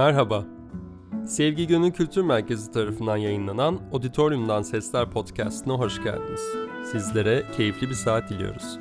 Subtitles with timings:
[0.00, 0.44] Merhaba.
[1.26, 6.40] Sevgi Gönül Kültür Merkezi tarafından yayınlanan Auditorium'dan Sesler podcastına hoş geldiniz.
[6.92, 8.78] Sizlere keyifli bir saat diliyoruz.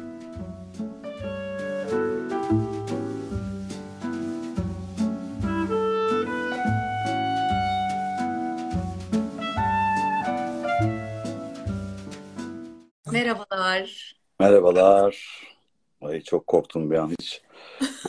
[13.12, 14.15] Merhabalar.
[14.40, 15.43] Merhabalar.
[16.01, 17.42] Ay çok korktum bir an hiç.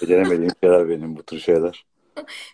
[0.03, 1.90] Beceremediğim şeyler benim bu tür şeyler.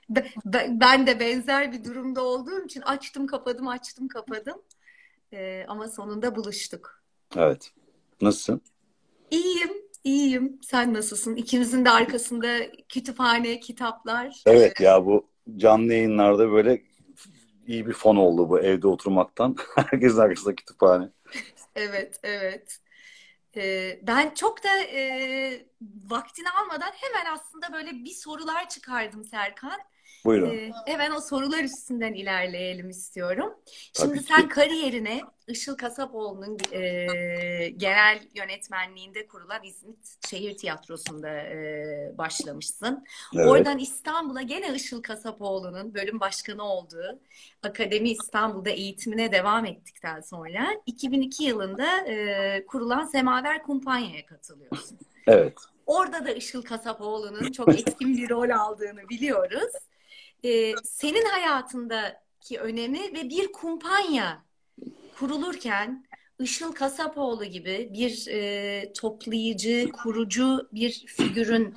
[0.70, 4.62] Ben, de benzer bir durumda olduğum için açtım kapadım açtım kapadım.
[5.32, 7.02] Ee, ama sonunda buluştuk.
[7.36, 7.72] Evet.
[8.20, 8.60] Nasılsın?
[9.30, 9.72] İyiyim,
[10.04, 10.58] iyiyim.
[10.62, 11.36] Sen nasılsın?
[11.36, 14.42] İkimizin de arkasında kütüphane, kitaplar.
[14.46, 15.26] Evet ya bu
[15.56, 16.82] canlı yayınlarda böyle
[17.66, 19.56] iyi bir fon oldu bu evde oturmaktan.
[19.74, 21.08] Herkesin arkasında kütüphane.
[21.76, 22.78] Evet, evet.
[24.02, 29.80] Ben çok da e, vaktini almadan hemen aslında böyle bir sorular çıkardım Serkan.
[30.26, 30.50] Buyurun.
[30.50, 33.54] Ee, hemen o sorular üstünden ilerleyelim istiyorum.
[33.92, 34.24] Şimdi Tabii ki.
[34.24, 37.06] sen kariyerine Işıl Kasapoğlu'nun e,
[37.68, 43.04] genel yönetmenliğinde kurulan İzmit Şehir Tiyatrosu'nda e, başlamışsın.
[43.34, 43.48] Evet.
[43.48, 47.20] Oradan İstanbul'a gene Işıl Kasapoğlu'nun bölüm başkanı olduğu
[47.62, 54.98] Akademi İstanbul'da eğitimine devam ettikten sonra 2002 yılında e, kurulan Semaver Kumpanya'ya katılıyorsun.
[55.26, 55.54] Evet.
[55.86, 59.72] Orada da Işıl Kasapoğlu'nun çok etkin bir rol aldığını biliyoruz.
[60.46, 64.44] Ee, senin hayatındaki önemi ve bir kumpanya
[65.18, 66.06] kurulurken
[66.40, 71.74] Işıl Kasapoğlu gibi bir e, toplayıcı, kurucu bir figürün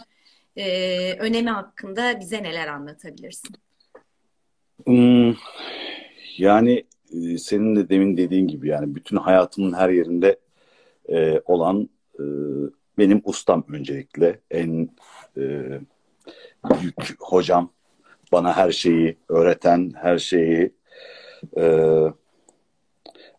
[0.55, 3.55] e, önemi hakkında bize neler anlatabilirsin?
[4.85, 5.35] Hmm,
[6.37, 6.83] yani
[7.13, 10.39] e, senin de demin dediğin gibi yani bütün hayatımın her yerinde
[11.09, 11.89] e, olan
[12.19, 12.23] e,
[12.97, 14.89] benim ustam öncelikle en
[15.37, 15.43] e,
[16.63, 17.71] büyük hocam
[18.31, 20.73] bana her şeyi öğreten her şeyi
[21.57, 22.03] e,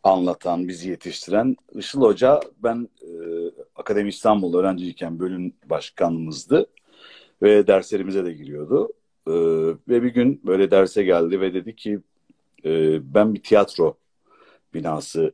[0.02, 3.10] anlatan bizi yetiştiren Işıl Hoca ben e,
[3.76, 6.66] Akademi İstanbul öğrenciyken bölüm başkanımızdı
[7.42, 8.92] ve derslerimize de giriyordu.
[9.26, 9.32] E,
[9.88, 12.00] ve bir gün böyle derse geldi ve dedi ki
[12.64, 13.96] e, ben bir tiyatro
[14.74, 15.32] binası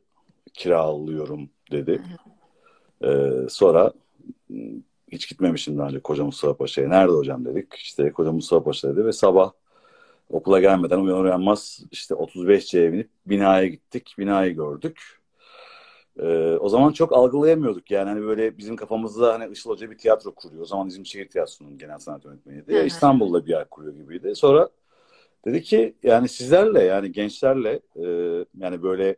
[0.53, 2.01] kiralıyorum dedi.
[3.03, 3.93] E, sonra
[5.11, 6.89] hiç gitmemişim daha önce Koca Mustafa Paşa'ya.
[6.89, 7.73] Nerede hocam dedik.
[7.73, 9.51] İşte Koca Mustafa Paşa dedi ve sabah
[10.29, 14.15] okula gelmeden uyanır uyanmaz işte 35C'ye binip binaya gittik.
[14.17, 15.17] Binayı gördük.
[16.19, 20.35] Ee, o zaman çok algılayamıyorduk yani hani böyle bizim kafamızda hani Işıl Hoca bir tiyatro
[20.35, 20.61] kuruyor.
[20.61, 22.75] O zaman İzmir Şehir Tiyatrosu'nun genel sanat yönetmeniydi.
[22.75, 22.85] Hı hı.
[22.85, 24.35] İstanbul'da bir yer kuruyor gibiydi.
[24.35, 24.69] Sonra
[25.45, 28.05] dedi ki yani sizlerle yani gençlerle e,
[28.57, 29.15] yani böyle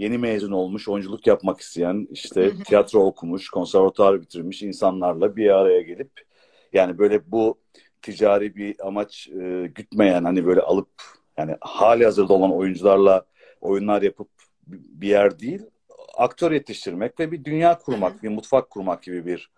[0.00, 6.10] yeni mezun olmuş, oyunculuk yapmak isteyen, işte tiyatro okumuş, konservatuar bitirmiş insanlarla bir araya gelip
[6.72, 7.58] yani böyle bu
[8.02, 10.88] ticari bir amaç e, gütmeyen hani böyle alıp
[11.36, 13.24] yani hali hazırda olan oyuncularla
[13.60, 14.28] oyunlar yapıp
[14.66, 15.62] bir yer değil,
[16.16, 19.50] aktör yetiştirmek ve bir dünya kurmak, bir mutfak kurmak gibi bir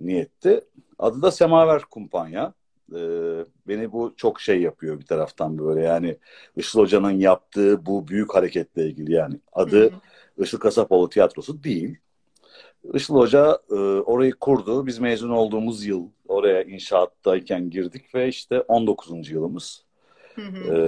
[0.00, 0.60] niyetti.
[0.98, 2.54] Adı da Semaver Kumpanya.
[2.94, 3.00] E,
[3.68, 6.16] beni bu çok şey yapıyor bir taraftan böyle yani
[6.56, 9.90] Işıl Hoca'nın yaptığı bu büyük hareketle ilgili yani adı.
[10.38, 11.98] Işıl Kasapoğlu Tiyatrosu değil.
[12.94, 14.86] Işıl Hoca e, orayı kurdu.
[14.86, 19.30] Biz mezun olduğumuz yıl oraya inşaattayken girdik ve işte 19.
[19.30, 19.84] yılımız.
[20.34, 20.74] Hı hı.
[20.74, 20.78] E,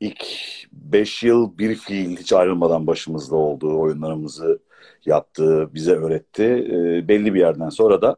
[0.00, 0.26] ilk
[0.72, 4.58] 5 yıl bir fiil hiç ayrılmadan başımızda olduğu oyunlarımızı
[5.06, 6.42] yaptı, bize öğretti.
[6.42, 8.16] E, belli bir yerden sonra da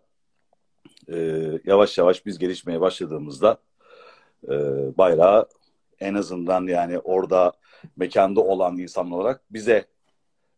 [1.13, 1.17] e,
[1.65, 3.59] yavaş yavaş biz gelişmeye başladığımızda
[4.45, 4.53] e,
[4.99, 5.47] bayrağı
[6.01, 7.53] en azından yani orada
[7.97, 9.87] mekanda olan insan olarak bize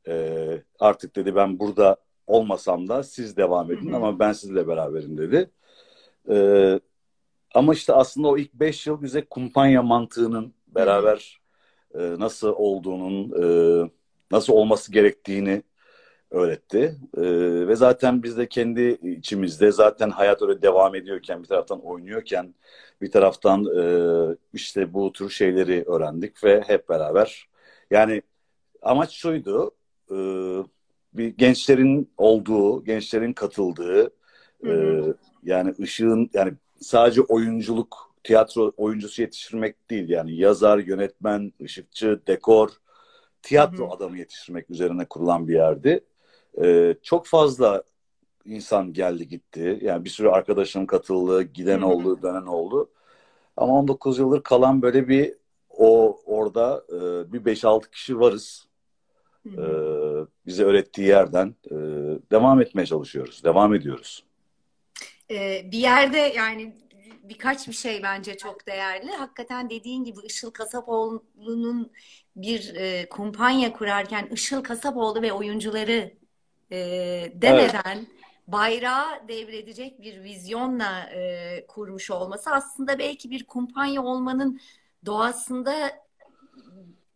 [0.09, 0.47] e,
[0.81, 5.50] artık dedi ben burada olmasam da siz devam edin ama ben sizinle beraberim dedi.
[6.31, 6.36] E,
[7.54, 11.41] ama işte aslında o ilk beş yıl bize kumpanya mantığının beraber
[11.94, 13.91] e, nasıl olduğunun, e,
[14.30, 15.62] nasıl olması gerektiğini
[16.30, 16.97] öğretti.
[17.16, 17.22] E,
[17.69, 22.54] ve zaten biz de kendi içimizde zaten hayat öyle devam ediyorken, bir taraftan oynuyorken,
[23.03, 23.83] bir taraftan e,
[24.53, 27.48] işte bu tür şeyleri öğrendik ve hep beraber
[27.91, 28.22] yani
[28.83, 29.71] amaç şuydu,
[30.10, 30.16] e,
[31.15, 34.10] bir gençlerin olduğu, gençlerin katıldığı,
[34.65, 34.72] Hı hı.
[34.72, 42.69] e, yani ışığın yani sadece oyunculuk, tiyatro oyuncusu yetiştirmek değil yani yazar, yönetmen, ışıkçı, dekor,
[43.42, 43.95] tiyatro Hı hı.
[43.95, 46.04] adamı yetiştirmek üzerine kurulan bir yerdi.
[46.62, 47.83] E, çok fazla
[48.45, 49.78] insan geldi gitti.
[49.83, 52.91] Yani bir sürü arkadaşım katıldı, giden oldu, dönen oldu.
[53.56, 55.34] Ama 19 yıldır kalan böyle bir
[55.71, 58.68] o orada e, bir 5-6 kişi varız.
[59.47, 59.65] E,
[60.47, 61.74] bize öğrettiği yerden e,
[62.30, 63.44] devam etmeye çalışıyoruz.
[63.44, 64.24] Devam ediyoruz.
[65.30, 66.77] Ee, bir yerde yani
[67.22, 69.10] birkaç bir şey bence çok değerli.
[69.10, 71.92] Hakikaten dediğin gibi Işıl Kasapoğlu'nun
[72.36, 76.12] bir e, kumpanya kurarken Işıl Kasapoğlu ve oyuncuları
[76.72, 76.78] e,
[77.34, 78.06] demeden evet.
[78.47, 84.60] bayrağı devredecek bir vizyonla e, kurmuş olması aslında belki bir kumpanya olmanın
[85.06, 85.91] doğasında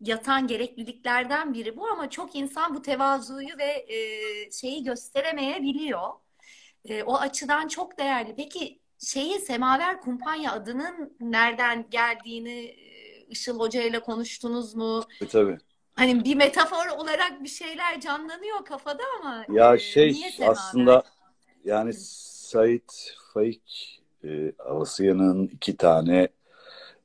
[0.01, 3.97] yatan gerekliliklerden biri bu ama çok insan bu tevazuyu ve e,
[4.51, 6.09] şeyi gösteremeyebiliyor.
[6.85, 8.35] E, o açıdan çok değerli.
[8.35, 15.03] Peki şeyi Semaver Kumpanya adının nereden geldiğini e, Işıl Hoca ile konuştunuz mu?
[15.21, 15.57] E, tabii.
[15.95, 21.03] Hani bir metafor olarak bir şeyler canlanıyor kafada ama ya e, şey aslında
[21.65, 26.27] yani Sait Faik e, Avasıyan'ın iki tane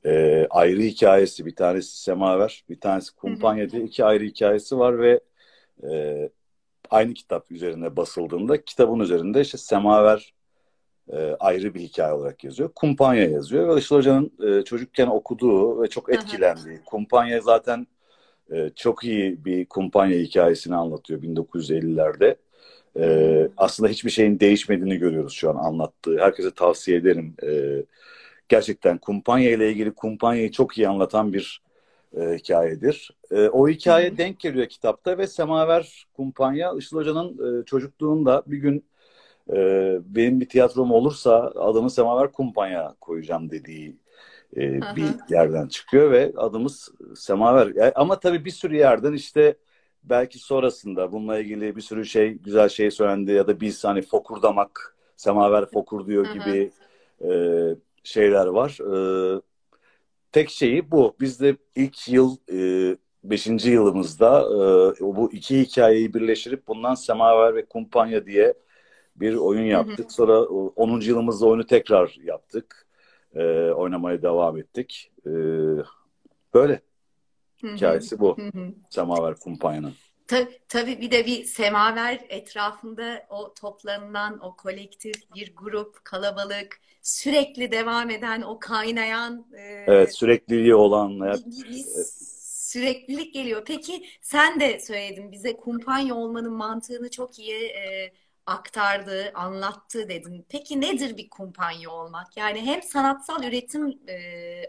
[0.05, 1.45] e, ayrı hikayesi.
[1.45, 5.19] Bir tanesi Semaver, bir tanesi Kumpanya diye iki ayrı hikayesi var ve
[5.91, 6.29] e,
[6.89, 10.33] aynı kitap üzerine basıldığında kitabın üzerinde işte Semaver
[11.13, 12.69] e, ayrı bir hikaye olarak yazıyor.
[12.75, 16.81] Kumpanya yazıyor ve Işıl Hoca'nın e, çocukken okuduğu ve çok etkilendiği.
[16.85, 17.87] Kumpanya zaten
[18.53, 22.35] e, çok iyi bir kumpanya hikayesini anlatıyor 1950'lerde.
[22.99, 26.19] E, aslında hiçbir şeyin değişmediğini görüyoruz şu an anlattığı.
[26.19, 27.35] Herkese tavsiye ederim.
[27.43, 27.83] E,
[28.49, 31.61] gerçekten kumpanya ile ilgili kumpanyayı çok iyi anlatan bir
[32.17, 33.11] e, hikayedir.
[33.31, 34.17] E, o hikaye Hı.
[34.17, 38.85] denk geliyor kitapta ve Semaver Kumpanya Işıl Hoca'nın e, çocukluğunda bir gün
[39.53, 39.57] e,
[40.05, 43.95] benim bir tiyatrom olursa adımı Semaver Kumpanya koyacağım dediği
[44.57, 47.91] e, bir yerden çıkıyor ve adımız Semaver.
[47.95, 49.55] Ama tabii bir sürü yerden işte
[50.03, 54.95] belki sonrasında bununla ilgili bir sürü şey güzel şey söylendi ya da biz hani fokurdamak
[55.15, 56.71] Semaver fokur diyor gibi
[57.21, 57.31] e,
[58.03, 58.77] şeyler var.
[59.37, 59.41] E,
[60.31, 61.15] tek şeyi bu.
[61.19, 67.65] Biz de ilk yıl e, beşinci yılımızda e, bu iki hikayeyi birleştirip bundan Semaver ve
[67.65, 68.53] Kumpanya diye
[69.15, 70.11] bir oyun yaptık.
[70.11, 71.01] Sonra 10.
[71.01, 72.88] yılımızda oyunu tekrar yaptık.
[73.35, 75.11] E, oynamaya devam ettik.
[75.25, 75.31] E,
[76.53, 76.81] böyle.
[77.63, 78.37] Hikayesi bu.
[78.89, 79.93] Semaver Kumpanya'nın.
[80.27, 87.71] Tabii, tabii bir de bir semaver etrafında o toplanılan o kolektif bir grup kalabalık sürekli
[87.71, 91.85] devam eden o kaynayan e, evet sürekliliği olan bir, bir
[92.69, 93.63] süreklilik geliyor.
[93.65, 98.13] Peki sen de söyledin bize kumpanya olmanın mantığını çok iyi e,
[98.49, 100.45] aktardı, anlattı dedin.
[100.49, 102.37] Peki nedir bir kumpanya olmak?
[102.37, 104.17] Yani hem sanatsal üretim e,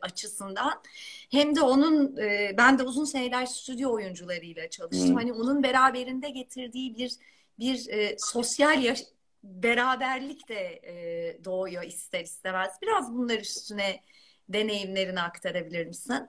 [0.03, 0.83] açısından
[1.31, 5.09] hem de onun e, ben de uzun seneler stüdyo oyuncularıyla çalıştım.
[5.09, 5.17] Hmm.
[5.17, 7.13] Hani onun beraberinde getirdiği bir
[7.59, 9.01] bir e, sosyal yaş
[9.45, 12.71] beraberlik de e, doğuyor ister istemez.
[12.83, 14.01] Biraz bunlar üstüne
[14.49, 16.29] deneyimlerini aktarabilir misin?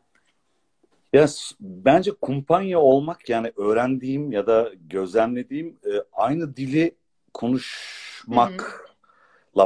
[1.13, 1.27] Ya
[1.59, 6.95] bence kumpanya olmak yani öğrendiğim ya da gözlemlediğim e, aynı dili
[7.33, 8.66] konuşmakla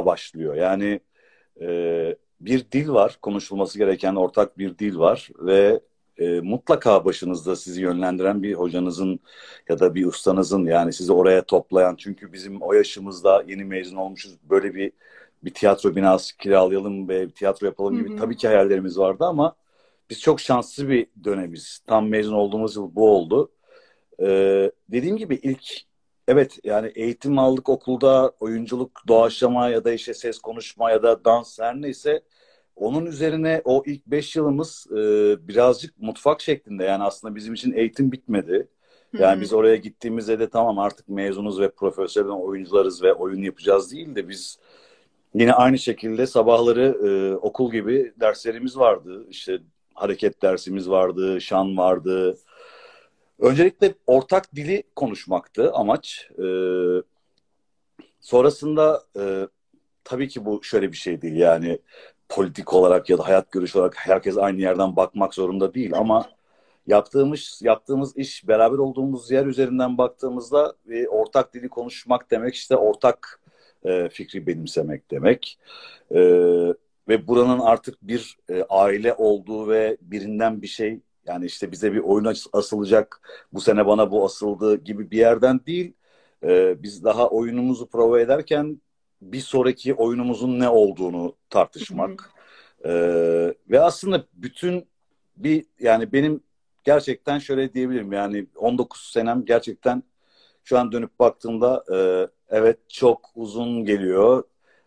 [0.06, 0.54] başlıyor.
[0.54, 1.00] Yani
[1.60, 5.80] e, bir dil var, konuşulması gereken ortak bir dil var ve
[6.18, 9.20] e, mutlaka başınızda sizi yönlendiren bir hocanızın
[9.68, 14.36] ya da bir ustanızın yani sizi oraya toplayan çünkü bizim o yaşımızda yeni mezun olmuşuz
[14.50, 14.92] böyle bir
[15.44, 18.16] bir tiyatro binası kiralayalım ve bir tiyatro yapalım gibi hı hı.
[18.18, 19.56] tabii ki hayallerimiz vardı ama
[20.10, 21.80] biz çok şanslı bir dönemiz.
[21.86, 23.50] Tam mezun olduğumuz yıl bu oldu.
[24.20, 25.80] Ee, dediğim gibi ilk
[26.28, 31.58] Evet yani eğitim aldık okulda oyunculuk, doğaçlama ya da işte ses konuşma ya da dans
[31.60, 32.22] her neyse
[32.76, 34.94] onun üzerine o ilk beş yılımız e,
[35.48, 38.68] birazcık mutfak şeklinde yani aslında bizim için eğitim bitmedi.
[39.12, 39.40] Yani Hı-hı.
[39.40, 44.28] biz oraya gittiğimizde de tamam artık mezunuz ve profesyonel oyuncularız ve oyun yapacağız değil de
[44.28, 44.58] biz
[45.34, 49.26] yine aynı şekilde sabahları e, okul gibi derslerimiz vardı.
[49.30, 49.58] İşte
[49.94, 52.38] hareket dersimiz vardı, şan vardı,
[53.40, 56.30] Öncelikle ortak dili konuşmaktı amaç.
[56.38, 57.02] Ee,
[58.20, 59.48] sonrasında e,
[60.04, 61.78] tabii ki bu şöyle bir şey değil yani
[62.28, 66.26] politik olarak ya da hayat görüşü olarak herkes aynı yerden bakmak zorunda değil ama
[66.86, 73.40] yaptığımız yaptığımız iş beraber olduğumuz yer üzerinden baktığımızda e, ortak dili konuşmak demek işte ortak
[73.84, 75.58] e, fikri benimsemek demek.
[76.10, 76.20] E,
[77.08, 81.98] ve buranın artık bir e, aile olduğu ve birinden bir şey yani işte bize bir
[81.98, 83.20] oyun asılacak,
[83.52, 85.92] bu sene bana bu asıldı gibi bir yerden değil.
[86.44, 88.80] E, biz daha oyunumuzu prova ederken
[89.22, 92.30] bir sonraki oyunumuzun ne olduğunu tartışmak.
[92.84, 92.90] e,
[93.70, 94.88] ve aslında bütün
[95.36, 96.40] bir yani benim
[96.84, 100.02] gerçekten şöyle diyebilirim yani 19 senem gerçekten
[100.64, 101.96] şu an dönüp baktığımda e,
[102.48, 104.42] evet çok uzun geliyor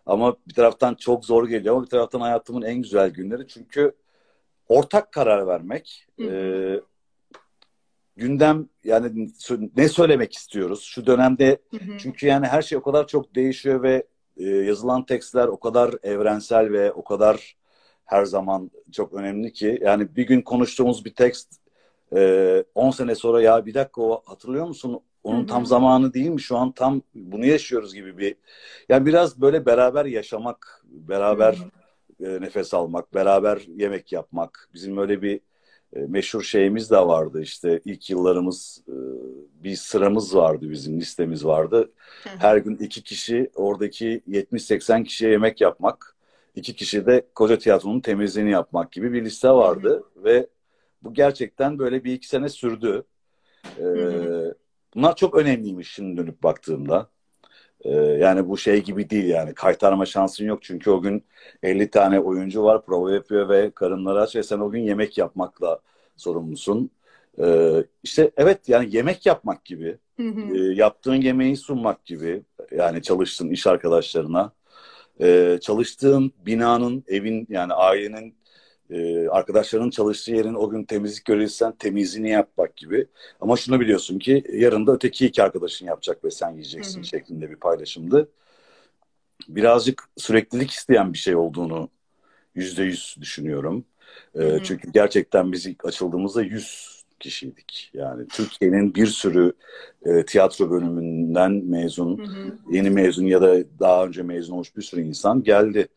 [0.06, 3.96] ama bir taraftan çok zor geliyor ama bir taraftan hayatımın en güzel günleri çünkü
[4.70, 6.08] ortak karar vermek.
[6.22, 6.82] E,
[8.16, 9.30] gündem yani
[9.78, 14.04] ne söylemek istiyoruz şu dönemde hı çünkü yani her şey o kadar çok değişiyor ve
[14.38, 17.56] e, yazılan tekstler o kadar evrensel ve o kadar
[18.06, 21.54] her zaman çok önemli ki yani bir gün konuştuğumuz bir tekst
[22.12, 25.02] 10 e, sene sonra ya bir dakika o hatırlıyor musun?
[25.24, 26.42] Onun tam zamanı değil mi?
[26.42, 28.36] Şu an tam bunu yaşıyoruz gibi bir
[28.90, 31.58] yani biraz böyle beraber yaşamak, beraber
[32.24, 34.70] e, nefes almak, beraber yemek yapmak.
[34.74, 35.40] Bizim öyle bir
[35.96, 38.96] e, meşhur şeyimiz de vardı işte ilk yıllarımız e,
[39.64, 41.92] bir sıramız vardı bizim listemiz vardı.
[42.24, 46.16] Her gün iki kişi oradaki 70-80 kişiye yemek yapmak,
[46.56, 50.48] iki kişi de koca tiyatronun temizliğini yapmak gibi bir liste vardı ve
[51.04, 53.04] bu gerçekten böyle bir iki sene sürdü.
[53.80, 53.84] Ee,
[54.96, 57.10] bunlar çok önemliymiş şimdi dönüp baktığımda.
[57.82, 61.24] Ee, yani bu şey gibi değil yani kaytarma şansın yok çünkü o gün
[61.64, 65.80] 50 tane oyuncu var prova yapıyor ve karınları aç ve sen o gün yemek yapmakla
[66.18, 66.92] sorumlusun.
[67.42, 70.58] Ee, işte evet yani yemek yapmak gibi hı hı.
[70.58, 74.54] E, yaptığın yemeği sunmak gibi yani çalıştığın iş arkadaşlarına
[75.22, 78.36] e, çalıştığın binanın evin yani ailenin
[78.90, 83.08] e, arkadaşlarının çalıştığı yerin o gün temizlik görevlisen temizliğini yapmak gibi.
[83.42, 87.08] Ama şunu biliyorsun ki yarın da öteki iki arkadaşın yapacak ve sen yiyeceksin hı hı.
[87.08, 88.30] şeklinde bir paylaşımdı.
[89.48, 91.90] Birazcık süreklilik isteyen bir şey olduğunu
[92.56, 93.86] yüzde yüz düşünüyorum.
[94.36, 94.64] E, hı hı.
[94.64, 97.92] Çünkü gerçekten biz ilk açıldığımızda yüz kişiydik.
[97.94, 99.54] Yani Türkiye'nin bir sürü
[100.06, 102.52] e, tiyatro bölümünden mezun, hı hı.
[102.72, 105.88] yeni mezun ya da daha önce mezun olmuş bir sürü insan geldi.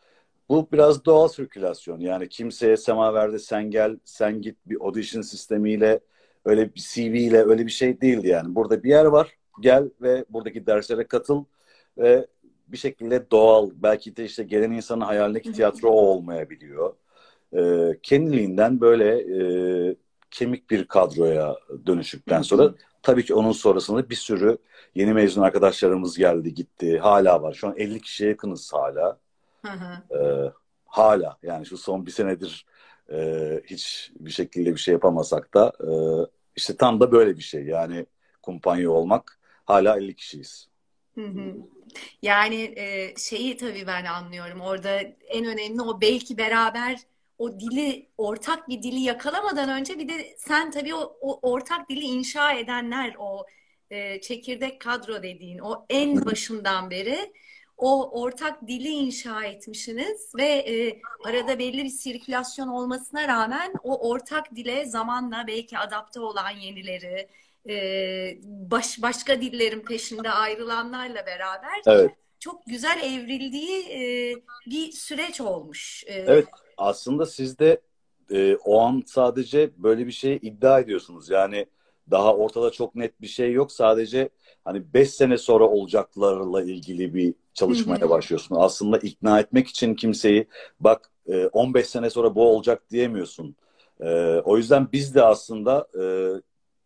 [0.49, 2.01] Bu biraz doğal sirkülasyon.
[2.01, 6.01] Yani kimseye semaverde sen gel, sen git bir audition sistemiyle,
[6.45, 8.55] öyle bir CV ile öyle bir şey değildi yani.
[8.55, 11.45] Burada bir yer var, gel ve buradaki derslere katıl
[11.99, 12.27] ve
[12.69, 16.95] bir şekilde doğal, belki de işte gelen insanın hayalindeki tiyatro o olmayabiliyor.
[17.57, 19.07] Ee, kendiliğinden böyle
[19.91, 19.97] e,
[20.31, 21.57] kemik bir kadroya
[21.87, 24.59] dönüştükten sonra tabii ki onun sonrasında bir sürü
[24.95, 26.99] yeni mezun arkadaşlarımız geldi gitti.
[26.99, 27.55] Hala var.
[27.55, 29.19] Şu an 50 kişiye yakınız hala.
[29.65, 30.17] Hı hı.
[30.19, 30.53] Ee,
[30.87, 32.67] hala yani şu son bir senedir
[33.13, 35.91] e, hiç bir şekilde bir şey yapamasak da e,
[36.57, 38.07] işte tam da böyle bir şey yani
[38.43, 40.69] kumpanya olmak hala 50 kişiyiz.
[41.15, 41.57] Hı hı.
[42.23, 46.99] Yani e, şeyi tabii ben anlıyorum orada en önemli o belki beraber
[47.39, 52.01] o dili ortak bir dili yakalamadan önce bir de sen tabii o, o ortak dili
[52.01, 53.47] inşa edenler o
[53.91, 57.33] e, çekirdek kadro dediğin o en başından beri
[57.83, 64.57] o ortak dili inşa etmişsiniz ve e, arada belli bir sirkülasyon olmasına rağmen o ortak
[64.57, 67.29] dile zamanla belki adapte olan yenileri
[67.69, 67.75] e,
[68.45, 72.11] baş, başka dillerin peşinde ayrılanlarla beraber evet.
[72.41, 74.01] çok güzel evrildiği e,
[74.67, 76.05] bir süreç olmuş.
[76.07, 76.47] E, evet
[76.77, 77.81] aslında siz de
[78.31, 81.31] e, o an sadece böyle bir şey iddia ediyorsunuz.
[81.31, 81.67] Yani
[82.11, 83.73] daha ortada çok net bir şey yok.
[83.73, 84.29] Sadece
[84.65, 88.57] hani 5 sene sonra olacaklarla ilgili bir çalışmaya başlıyorsun.
[88.59, 90.47] Aslında ikna etmek için kimseyi
[90.81, 91.11] bak
[91.53, 93.57] 15 e, sene sonra bu olacak diyemiyorsun.
[94.01, 96.05] E, o yüzden biz de aslında e,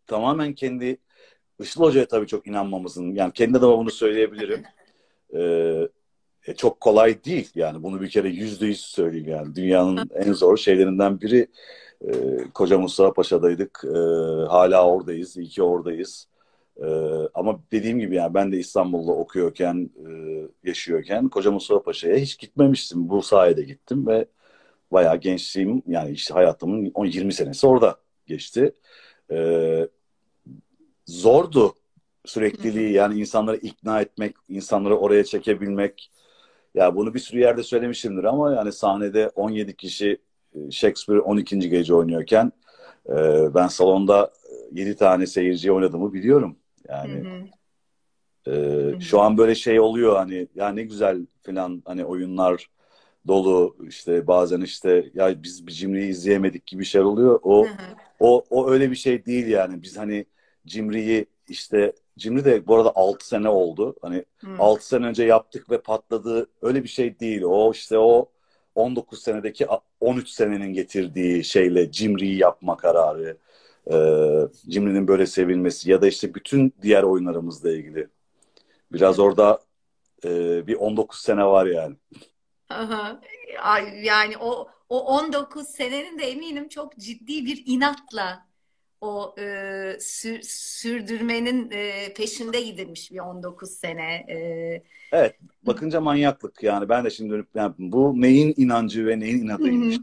[0.06, 0.98] tamamen kendi
[1.60, 4.64] Işıl Hoca'ya tabii çok inanmamızın yani kendi adıma bunu söyleyebilirim.
[6.56, 11.20] çok kolay değil yani bunu bir kere yüzde yüz söyleyeyim yani dünyanın en zor şeylerinden
[11.20, 11.48] biri
[12.54, 13.84] koca Mustafa Paşa'daydık
[14.48, 16.28] hala oradayız iyi ki oradayız
[16.82, 16.86] ee,
[17.34, 20.08] ama dediğim gibi yani ben de İstanbul'da okuyorken, e,
[20.68, 23.08] yaşıyorken Koca Mustafa Paşa'ya hiç gitmemiştim.
[23.08, 24.26] Bu sayede gittim ve
[24.92, 28.74] bayağı gençliğim yani işte hayatımın 10-20 senesi orada geçti.
[29.30, 29.88] Ee,
[31.06, 31.74] zordu
[32.24, 36.10] sürekliliği yani insanları ikna etmek, insanları oraya çekebilmek.
[36.74, 40.18] Ya bunu bir sürü yerde söylemişimdir ama yani sahnede 17 kişi e,
[40.70, 41.58] Shakespeare 12.
[41.58, 42.52] gece oynuyorken
[43.08, 43.14] e,
[43.54, 44.32] ben salonda
[44.72, 46.56] 7 tane seyirciye oynadığımı biliyorum.
[46.88, 47.46] Yani hı hı.
[48.46, 52.70] E, şu an böyle şey oluyor hani ya ne güzel falan hani oyunlar
[53.26, 57.40] dolu işte bazen işte ya biz bir Cimri'yi izleyemedik gibi şeyler oluyor.
[57.42, 57.66] O
[58.20, 59.82] o o öyle bir şey değil yani.
[59.82, 60.26] Biz hani
[60.66, 63.96] Cimri'yi işte Cimri de bu arada 6 sene oldu.
[64.02, 64.50] Hani hı.
[64.58, 66.46] 6 sene önce yaptık ve patladı.
[66.62, 67.42] Öyle bir şey değil.
[67.42, 68.28] O işte o
[68.76, 69.66] 19 senedeki
[70.00, 73.36] 13 senenin getirdiği şeyle Cimri'yi yapma kararı
[73.86, 73.96] e,
[74.68, 78.08] Cimri'nin böyle sevilmesi ya da işte bütün diğer oyunlarımızla ilgili.
[78.92, 79.60] Biraz orada
[80.24, 81.96] e, bir 19 sene var yani.
[82.68, 83.20] Aha.
[84.02, 88.45] Yani o o 19 senenin de eminim çok ciddi bir inatla
[89.00, 94.14] o e, sür, sürdürmenin e, peşinde gidilmiş bir 19 sene.
[94.28, 94.36] E,
[95.12, 99.96] evet, bakınca manyaklık yani ben de şimdi dönüp yani bu neyin inancı ve neyin inadıymış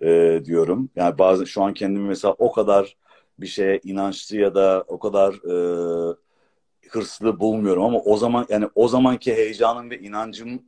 [0.00, 0.90] e, diyorum.
[0.96, 2.96] Yani bazen şu an kendimi mesela o kadar
[3.38, 6.16] bir şeye inançlı ya da o kadar e,
[6.88, 10.62] hırslı bulmuyorum ama o zaman yani o zamanki heyecanım ve inancım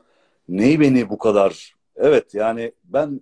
[0.49, 3.21] neyi beni bu kadar evet yani ben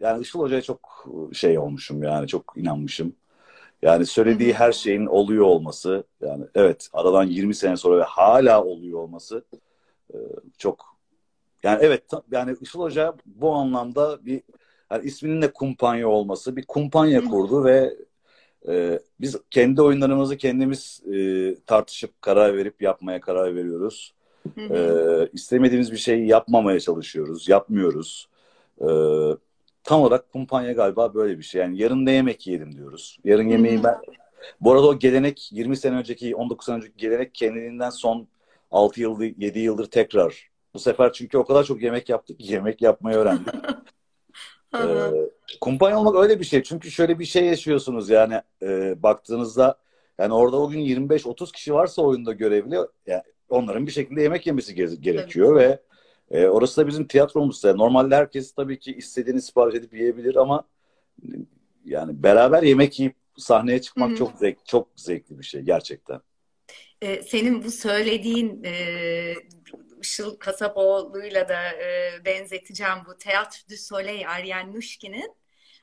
[0.00, 3.16] yani Işıl Hoca'ya çok şey olmuşum yani çok inanmışım.
[3.82, 8.98] Yani söylediği her şeyin oluyor olması yani evet aradan 20 sene sonra ve hala oluyor
[8.98, 9.44] olması
[10.58, 10.96] çok
[11.62, 14.42] yani evet yani Işıl Hoca bu anlamda bir
[14.92, 17.96] yani isminin de kumpanya olması bir kumpanya kurdu ve
[18.68, 24.14] e, biz kendi oyunlarımızı kendimiz e, tartışıp karar verip yapmaya karar veriyoruz.
[24.70, 24.88] E,
[25.32, 28.28] istemediğimiz bir şeyi yapmamaya çalışıyoruz, yapmıyoruz.
[28.80, 28.86] E,
[29.84, 31.60] tam olarak kumpanya galiba böyle bir şey.
[31.60, 33.18] Yani yarın ne yemek yiyelim diyoruz.
[33.24, 33.96] Yarın yemeği ben...
[34.60, 38.28] Bu arada o gelenek 20 sene önceki, 19 sene önceki gelenek kendiliğinden son
[38.70, 40.50] 6 yıldır, 7 yıldır tekrar.
[40.74, 43.54] Bu sefer çünkü o kadar çok yemek yaptık ki yemek yapmayı öğrendik.
[44.74, 44.80] ee,
[45.60, 46.62] kumpanya olmak öyle bir şey.
[46.62, 49.78] Çünkü şöyle bir şey yaşıyorsunuz yani e, baktığınızda
[50.18, 52.76] yani orada o gün 25-30 kişi varsa oyunda görevli
[53.06, 55.70] yani onların bir şekilde yemek yemesi gerekiyor evet.
[55.70, 55.93] ve
[56.30, 57.64] e, orası da bizim tiyatromuz.
[57.64, 60.64] Normalde herkes tabii ki istediğini sipariş edip yiyebilir ama
[61.84, 64.18] yani beraber yemek yiyip sahneye çıkmak Hı-hı.
[64.18, 66.20] çok zevk, çok zevkli bir şey gerçekten.
[67.02, 69.34] Ee, senin bu söylediğin e,
[70.02, 75.32] Işıl Kasapoğlu'yla da e, benzeteceğim bu Théâtre du Soleil Arjen Nuşkin'in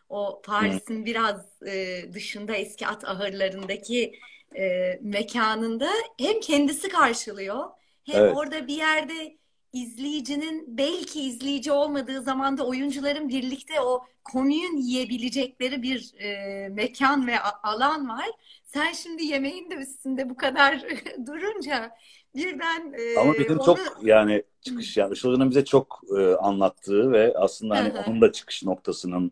[0.10, 4.14] o Paris'in biraz e, dışında eski at ahırlarındaki
[4.58, 7.66] e, mekanında hem kendisi karşılıyor
[8.04, 8.38] hem evet.
[8.38, 9.38] orada bir yerde
[9.74, 17.40] izleyicinin belki izleyici olmadığı zaman da oyuncuların birlikte o komün yiyebilecekleri bir e, mekan ve
[17.63, 18.28] alan var.
[18.66, 20.86] Sen şimdi yemeğin de üstünde bu kadar
[21.25, 21.92] durunca
[22.36, 23.66] birden e, Ama bizim onu...
[23.66, 28.63] çok yani çıkış yani Işıl bize çok e, anlattığı ve aslında hani onun da çıkış
[28.63, 29.32] noktasının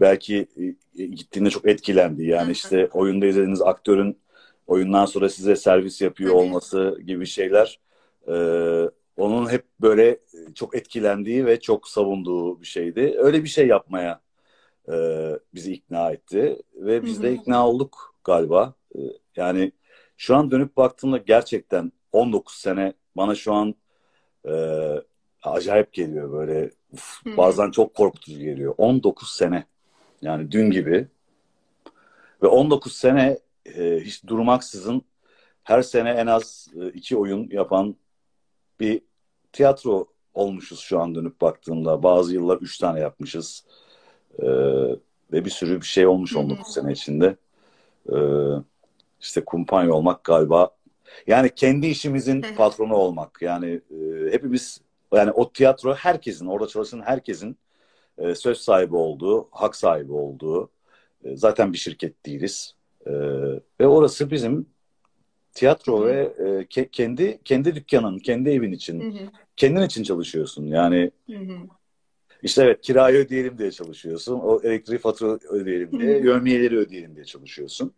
[0.00, 0.46] belki
[0.96, 2.24] e, gittiğinde çok etkilendi.
[2.24, 4.18] Yani işte oyunda izlediğiniz aktörün
[4.66, 7.80] oyundan sonra size servis yapıyor olması gibi şeyler
[8.28, 8.34] e,
[9.16, 10.18] onun hep böyle
[10.54, 13.14] çok etkilendiği ve çok savunduğu bir şeydi.
[13.18, 14.20] Öyle bir şey yapmaya
[14.88, 14.94] e,
[15.54, 18.74] bizi ikna etti ve biz de ikna olduk galiba.
[18.96, 18.98] E,
[19.36, 19.72] yani
[20.16, 23.74] şu an dönüp baktığımda gerçekten 19 sene bana şu an
[24.48, 24.54] e,
[25.42, 26.70] acayip geliyor böyle.
[26.92, 28.74] Uf, bazen çok korkutucu geliyor.
[28.78, 29.64] 19 sene.
[30.22, 31.08] Yani dün gibi.
[32.42, 33.38] Ve 19 sene
[33.76, 35.02] e, hiç durmaksızın
[35.62, 37.96] her sene en az e, iki oyun yapan
[38.84, 39.00] bir
[39.52, 42.02] tiyatro olmuşuz şu an dönüp baktığımda.
[42.02, 43.64] Bazı yıllar üç tane yapmışız.
[44.38, 44.46] E,
[45.32, 47.36] ve bir sürü bir şey olmuş 19 sene içinde.
[48.12, 48.16] E,
[49.20, 50.70] işte kumpanya olmak galiba
[51.26, 53.38] yani kendi işimizin patronu olmak.
[53.42, 54.80] Yani e, hepimiz
[55.12, 57.56] yani o tiyatro herkesin orada çalışan herkesin
[58.18, 60.70] e, söz sahibi olduğu, hak sahibi olduğu
[61.24, 62.74] e, zaten bir şirket değiliz.
[63.06, 63.12] E,
[63.80, 64.73] ve orası bizim
[65.54, 66.08] tiyatro Hı-hı.
[66.08, 69.30] ve e, ke- kendi kendi dükkanın, kendi evin için, Hı-hı.
[69.56, 70.66] kendin için çalışıyorsun.
[70.66, 71.68] Yani Hı-hı.
[72.42, 74.40] işte evet kirayı ödeyelim diye çalışıyorsun.
[74.40, 77.92] O elektriği fatura ödeyelim diye, yövmiyeleri ödeyelim diye çalışıyorsun.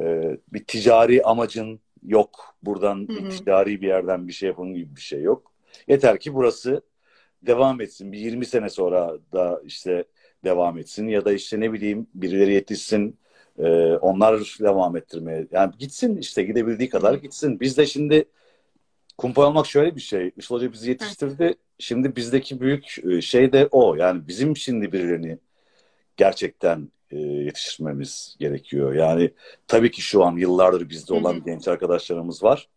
[0.00, 2.56] E, bir ticari amacın yok.
[2.62, 3.16] Buradan Hı-hı.
[3.16, 5.52] bir ticari bir yerden bir şey yapın gibi bir şey yok.
[5.88, 6.82] Yeter ki burası
[7.42, 8.12] devam etsin.
[8.12, 10.04] Bir 20 sene sonra da işte
[10.44, 13.18] devam etsin ya da işte ne bileyim birileri yetişsin
[13.58, 15.46] e, onlar devam ettirmeye.
[15.52, 17.60] Yani gitsin işte gidebildiği kadar gitsin.
[17.60, 18.24] Biz de şimdi
[19.18, 20.32] kumpay olmak şöyle bir şey.
[20.36, 21.54] Işıl Hoca bizi yetiştirdi.
[21.78, 23.94] Şimdi bizdeki büyük e, şey de o.
[23.94, 25.38] Yani bizim şimdi birilerini
[26.16, 28.94] gerçekten e, yetiştirmemiz gerekiyor.
[28.94, 29.30] Yani
[29.66, 31.44] tabii ki şu an yıllardır bizde olan hı hı.
[31.44, 32.68] genç arkadaşlarımız var.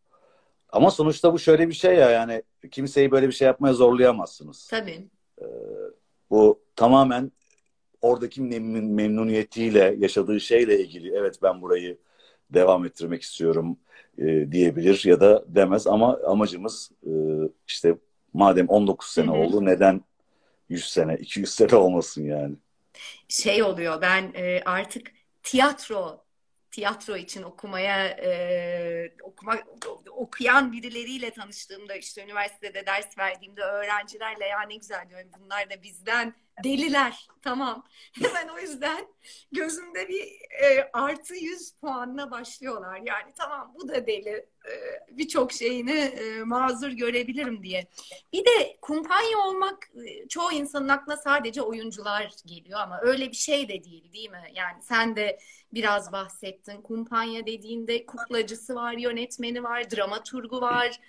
[0.70, 4.68] Ama sonuçta bu şöyle bir şey ya yani kimseyi böyle bir şey yapmaya zorlayamazsınız.
[4.68, 5.08] Tabii.
[5.42, 5.46] Ee,
[6.30, 7.32] bu tamamen
[8.02, 11.98] oradaki memnun, memnuniyetiyle yaşadığı şeyle ilgili evet ben burayı
[12.50, 13.78] devam ettirmek istiyorum
[14.18, 17.12] e, diyebilir ya da demez ama amacımız e,
[17.68, 17.96] işte
[18.34, 19.36] madem 19 sene hı hı.
[19.36, 20.02] oldu neden
[20.70, 22.56] 100 sene 200 sene olmasın yani.
[23.28, 25.12] Şey oluyor ben e, artık
[25.44, 26.24] tiyatro
[26.72, 29.56] tiyatro için okumaya e, okuma
[30.10, 35.32] okuyan birileriyle tanıştığımda işte üniversitede ders verdiğimde öğrencilerle ya ne güzel diyorum.
[35.40, 37.28] Bunlar da bizden deliler.
[37.42, 37.84] Tamam.
[38.12, 39.08] Hemen o yüzden
[39.52, 40.24] gözümde bir
[40.64, 43.02] e, artı yüz puanla başlıyorlar.
[43.06, 44.46] Yani tamam bu da deli
[45.12, 47.88] birçok şeyini e, mazur görebilirim diye
[48.34, 53.70] bir de kumpanya olmak e, çoğu insanın aklına sadece oyuncular geliyor ama öyle bir şey
[53.70, 55.40] de değil değil mi yani sen de
[55.74, 61.00] biraz bahsettin kumpanya dediğinde kuklacısı var yönetmeni var dramaturgu var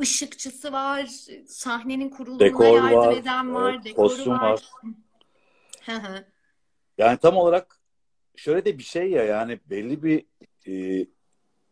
[0.00, 1.06] ışıkçısı var,
[1.46, 4.62] sahnenin kurulumuna Dekor yardım var, eden var, evet, dekoru var.
[5.88, 6.24] var.
[6.98, 7.80] yani tam olarak
[8.36, 10.24] şöyle de bir şey ya yani belli bir
[10.66, 11.06] e,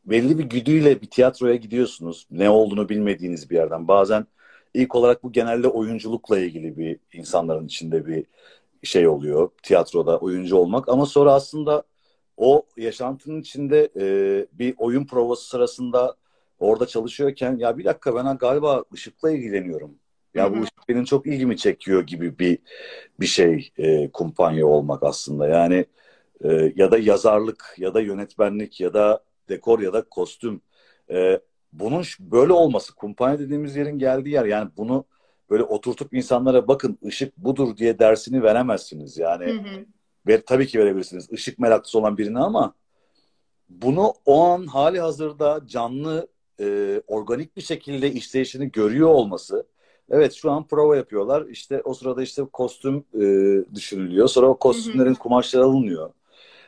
[0.06, 2.26] belli bir güdüyle bir tiyatroya gidiyorsunuz.
[2.30, 3.88] Ne olduğunu bilmediğiniz bir yerden.
[3.88, 4.26] Bazen
[4.74, 8.24] ilk olarak bu genelde oyunculukla ilgili bir insanların içinde bir
[8.82, 9.50] şey oluyor.
[9.62, 10.88] Tiyatroda oyuncu olmak.
[10.88, 11.82] Ama sonra aslında
[12.36, 14.06] o yaşantının içinde e,
[14.52, 16.16] bir oyun provası sırasında
[16.58, 19.94] orada çalışıyorken ya bir dakika ben galiba ışıkla ilgileniyorum.
[20.34, 22.58] Ya bu ışık benim çok ilgimi çekiyor gibi bir
[23.20, 25.48] bir şey e, kumpanya olmak aslında.
[25.48, 25.86] Yani
[26.44, 30.60] e, ya da yazarlık ya da yönetmenlik ya da dekor ya da kostüm.
[31.10, 31.40] E,
[31.72, 35.04] bunun böyle olması kumpanya dediğimiz yerin geldiği yer yani bunu
[35.50, 39.18] böyle oturtup insanlara bakın ışık budur diye dersini veremezsiniz.
[39.18, 39.84] Yani hı hı.
[40.26, 42.74] Ve tabii ki verebilirsiniz ışık meraklısı olan birine ama
[43.68, 46.28] bunu o an hali hazırda canlı
[46.60, 49.66] e, organik bir şekilde işleyişini görüyor olması
[50.10, 53.20] evet şu an prova yapıyorlar işte o sırada işte kostüm e,
[53.74, 56.10] düşünülüyor sonra o kostümlerin kumaşları alınıyor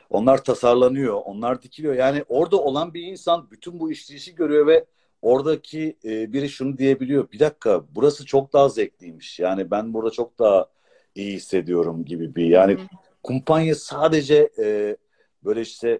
[0.09, 1.93] onlar tasarlanıyor onlar dikiliyor.
[1.93, 4.85] Yani orada olan bir insan bütün bu işleyişi görüyor ve
[5.21, 7.31] oradaki e, biri şunu diyebiliyor.
[7.31, 10.67] Bir dakika burası çok daha zevkliymiş yani ben burada çok daha
[11.15, 12.87] iyi hissediyorum gibi bir yani hı hı.
[13.23, 14.97] kumpanya sadece e,
[15.43, 15.99] böyle işte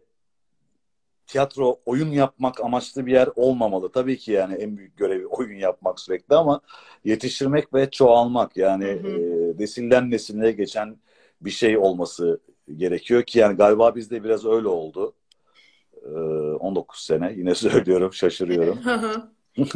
[1.28, 3.92] tiyatro oyun yapmak amaçlı bir yer olmamalı.
[3.92, 6.62] Tabii ki yani en büyük görevi oyun yapmak sürekli ama
[7.06, 8.58] yetiştirmek ve çoğalmak.
[8.58, 9.08] Yani hı hı.
[9.08, 10.98] E, nesilden nesile geçen
[11.42, 12.40] bir şey olması
[12.76, 15.14] gerekiyor ki yani galiba bizde biraz öyle oldu.
[16.06, 18.80] E, 19 sene yine söylüyorum şaşırıyorum.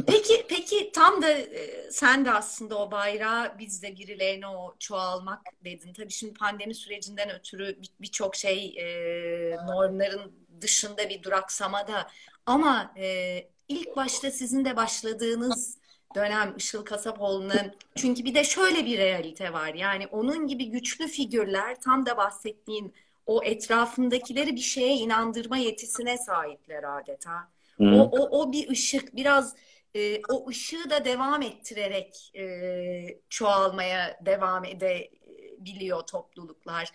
[0.07, 5.41] peki peki tam da e, sen de aslında o bayrağı biz de birilerine o çoğalmak
[5.65, 5.93] dedin.
[5.93, 12.07] Tabii şimdi pandemi sürecinden ötürü birçok bir şey e, normların dışında bir duraksamada
[12.45, 15.80] ama e, ilk başta sizin de başladığınız
[16.15, 19.73] dönem Işıl Kasapoğlu'nun çünkü bir de şöyle bir realite var.
[19.73, 22.93] Yani onun gibi güçlü figürler tam da bahsettiğin
[23.25, 27.51] o etrafındakileri bir şeye inandırma yetisine sahipler adeta.
[27.79, 29.55] O, o, o bir ışık biraz
[29.95, 36.89] e, o ışığı da devam ettirerek e, çoğalmaya devam edebiliyor topluluklar.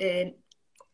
[0.00, 0.34] E,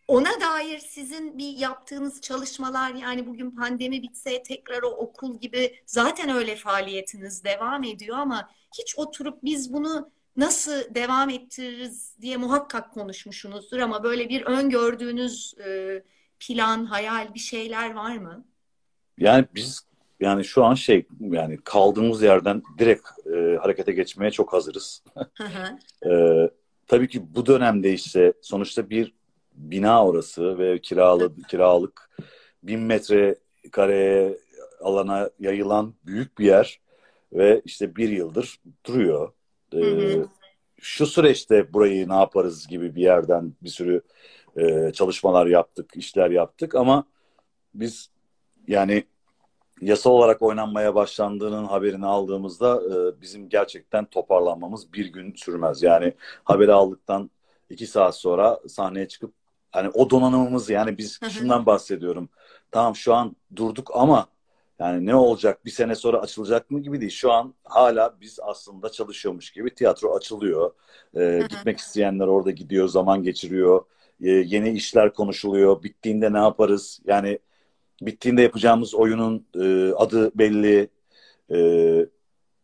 [0.09, 6.31] ona dair sizin bir yaptığınız çalışmalar yani bugün pandemi bitse tekrar o okul gibi zaten
[6.31, 13.79] öyle faaliyetiniz devam ediyor ama hiç oturup biz bunu nasıl devam ettiririz diye muhakkak konuşmuşsunuzdur
[13.79, 16.03] ama böyle bir öngördüğünüz e,
[16.41, 18.45] plan, hayal bir şeyler var mı?
[19.19, 19.87] Yani biz
[20.21, 25.03] yani şu an şey yani kaldığımız yerden direkt e, harekete geçmeye çok hazırız.
[26.07, 26.11] e,
[26.87, 29.15] tabii ki bu dönemde işte sonuçta bir
[29.55, 32.11] bina orası ve kiralı kiralık
[32.63, 33.37] bin metre
[33.73, 34.39] kareye
[34.81, 36.81] alana yayılan büyük bir yer
[37.33, 39.33] ve işte bir yıldır duruyor.
[39.75, 40.25] Ee,
[40.81, 44.03] şu süreçte burayı ne yaparız gibi bir yerden bir sürü
[44.57, 47.05] e, çalışmalar yaptık, işler yaptık ama
[47.75, 48.11] biz
[48.69, 49.05] yani
[49.81, 55.83] yasal olarak oynanmaya başlandığının haberini aldığımızda e, bizim gerçekten toparlanmamız bir gün sürmez.
[55.83, 56.13] Yani
[56.45, 57.31] haberi aldıktan
[57.71, 59.42] iki saat sonra sahneye çıkıp
[59.73, 62.29] hani o donanımımız yani biz şundan bahsediyorum.
[62.71, 64.27] Tamam şu an durduk ama
[64.79, 67.11] yani ne olacak bir sene sonra açılacak mı gibi değil.
[67.11, 70.73] Şu an hala biz aslında çalışıyormuş gibi tiyatro açılıyor.
[71.17, 73.85] Ee, gitmek isteyenler orada gidiyor, zaman geçiriyor.
[74.23, 75.83] Ee, yeni işler konuşuluyor.
[75.83, 77.01] Bittiğinde ne yaparız?
[77.07, 77.39] Yani
[78.03, 80.89] bittiğinde yapacağımız oyunun e, adı belli.
[81.51, 81.59] E,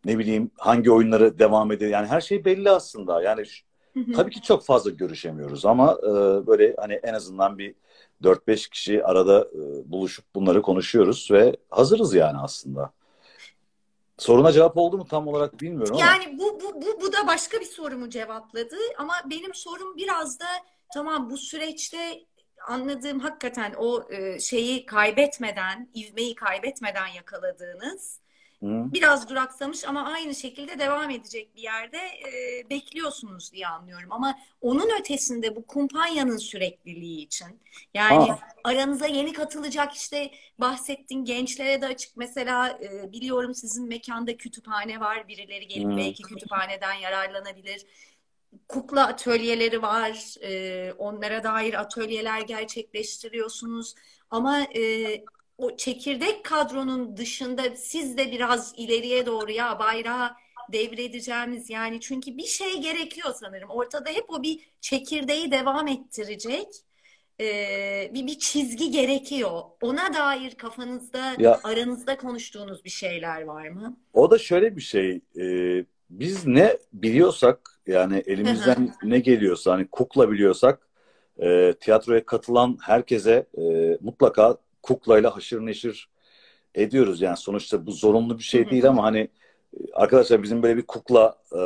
[0.04, 1.90] ne bileyim hangi oyunları devam ediyor.
[1.90, 3.22] Yani her şey belli aslında.
[3.22, 3.44] Yani
[4.16, 6.06] tabii ki çok fazla görüşemiyoruz ama e,
[6.46, 7.74] böyle hani en azından bir
[8.22, 12.92] 4-5 kişi arada e, buluşup bunları konuşuyoruz ve hazırız yani aslında.
[14.18, 16.04] Soruna cevap oldu mu tam olarak bilmiyorum ama.
[16.04, 20.46] Yani bu, bu, bu, bu da başka bir sorumu cevapladı ama benim sorum biraz da
[20.94, 22.24] tamam bu süreçte
[22.68, 28.20] anladığım hakikaten o e, şeyi kaybetmeden, ivmeyi kaybetmeden yakaladığınız
[28.62, 28.92] Hı.
[28.92, 34.12] biraz duraksamış ama aynı şekilde devam edecek bir yerde e, bekliyorsunuz diye anlıyorum.
[34.12, 37.46] Ama onun ötesinde bu kumpanyanın sürekliliği için
[37.94, 38.38] yani Aa.
[38.64, 45.28] aranıza yeni katılacak işte bahsettiğin gençlere de açık mesela e, biliyorum sizin mekanda kütüphane var
[45.28, 45.96] birileri gelip Hı.
[45.96, 47.84] belki kütüphaneden yararlanabilir
[48.68, 50.34] kukla atölyeleri var.
[50.42, 53.94] E, onlara dair atölyeler gerçekleştiriyorsunuz.
[54.30, 55.24] Ama e,
[55.58, 60.30] o çekirdek kadronun dışında siz de biraz ileriye doğru ya bayrağı
[60.72, 63.70] devredeceğimiz yani çünkü bir şey gerekiyor sanırım.
[63.70, 66.68] Ortada hep o bir çekirdeği devam ettirecek
[67.40, 69.60] e, bir, bir çizgi gerekiyor.
[69.82, 73.96] Ona dair kafanızda, ya, aranızda konuştuğunuz bir şeyler var mı?
[74.12, 75.20] O da şöyle bir şey.
[75.38, 80.88] E, biz ne biliyorsak yani elimizden ne geliyorsa hani kukla biliyorsak
[81.38, 83.62] e, tiyatroya katılan herkese e,
[84.00, 86.08] mutlaka kuklayla haşır neşir
[86.74, 87.20] ediyoruz.
[87.20, 89.28] Yani sonuçta bu zorunlu bir şey değil ama hani
[89.92, 91.60] arkadaşlar bizim böyle bir kukla e,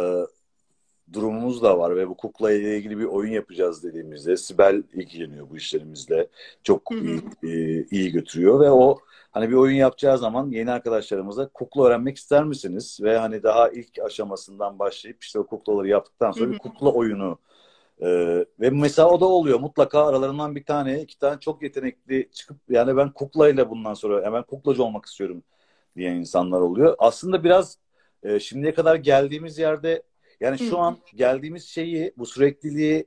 [1.12, 5.56] durumumuz da var ve bu kukla ile ilgili bir oyun yapacağız dediğimizde Sibel ilgileniyor bu
[5.56, 6.28] işlerimizle.
[6.62, 8.98] Çok iyi, e, iyi götürüyor ve o
[9.30, 12.98] hani bir oyun yapacağı zaman yeni arkadaşlarımıza kukla öğrenmek ister misiniz?
[13.02, 17.38] Ve hani daha ilk aşamasından başlayıp işte o kuklaları yaptıktan sonra bir kukla oyunu
[18.02, 19.60] ee, ve mesela o da oluyor.
[19.60, 24.42] Mutlaka aralarından bir tane, iki tane çok yetenekli çıkıp yani ben kuklayla bundan sonra hemen
[24.42, 25.42] kuklacı olmak istiyorum
[25.96, 26.96] diyen insanlar oluyor.
[26.98, 27.78] Aslında biraz
[28.22, 30.02] e, şimdiye kadar geldiğimiz yerde
[30.40, 33.06] yani şu an geldiğimiz şeyi, bu sürekliliği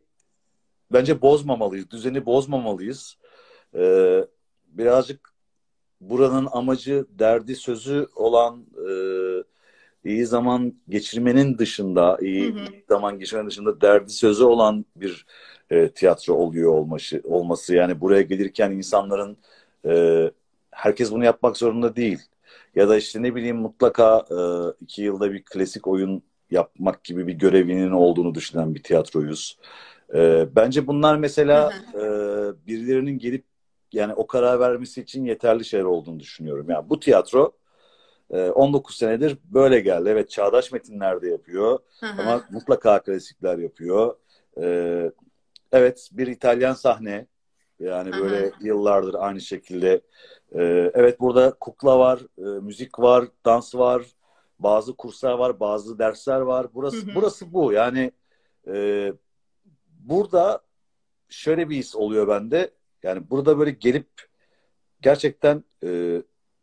[0.94, 1.92] bence bozmamalıyız.
[1.92, 3.18] Düzeni bozmamalıyız.
[3.76, 4.26] Ee,
[4.68, 5.30] birazcık
[6.02, 8.90] buranın amacı, derdi, sözü olan e,
[10.06, 12.66] iyi zaman geçirmenin dışında, iyi hı hı.
[12.90, 15.26] zaman geçirmenin dışında derdi sözü olan bir
[15.70, 17.76] e, tiyatro oluyor olması, olması.
[17.76, 19.38] Yani buraya gelirken insanların
[19.86, 20.32] e,
[20.72, 22.20] herkes bunu yapmak zorunda değil.
[22.76, 24.38] Ya da işte ne bileyim mutlaka e,
[24.82, 29.58] iki yılda bir klasik oyun yapmak gibi bir görevinin olduğunu düşünen bir tiyatroyuz.
[30.14, 32.02] E, bence bunlar mesela e,
[32.68, 33.44] birilerinin gelip
[33.94, 36.70] yani o karar vermesi için yeterli şeyler olduğunu düşünüyorum.
[36.70, 37.52] Yani bu tiyatro
[38.30, 40.10] 19 senedir böyle geldi.
[40.10, 44.16] Evet çağdaş metinlerde yapıyor ama mutlaka klasikler yapıyor.
[45.72, 47.28] Evet bir İtalyan sahne
[47.80, 50.02] yani böyle yıllardır aynı şekilde.
[50.94, 54.06] Evet burada kukla var, müzik var, dans var,
[54.60, 56.68] bazı kurslar var, bazı dersler var.
[56.74, 57.74] Burası burası bu.
[57.74, 58.12] Yani
[60.00, 60.62] burada
[61.30, 62.72] şöyle bir his oluyor bende.
[63.04, 64.08] Yani burada böyle gelip
[65.02, 65.64] gerçekten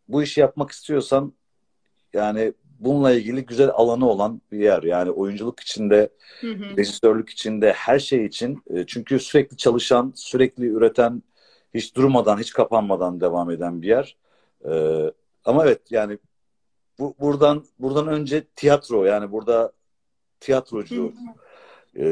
[0.09, 1.33] bu işi yapmak istiyorsan
[2.14, 4.83] yani bununla ilgili güzel alanı olan bir yer.
[4.83, 6.09] Yani oyunculuk içinde,
[6.40, 6.77] hı hı.
[6.77, 8.62] rejisörlük içinde, her şey için.
[8.70, 11.22] E, çünkü sürekli çalışan, sürekli üreten,
[11.75, 14.16] hiç durmadan, hiç kapanmadan devam eden bir yer.
[14.68, 15.12] Ee,
[15.44, 16.18] ama evet yani
[16.98, 19.72] bu, buradan buradan önce tiyatro yani burada
[20.40, 21.12] tiyatrocu
[21.96, 22.07] e,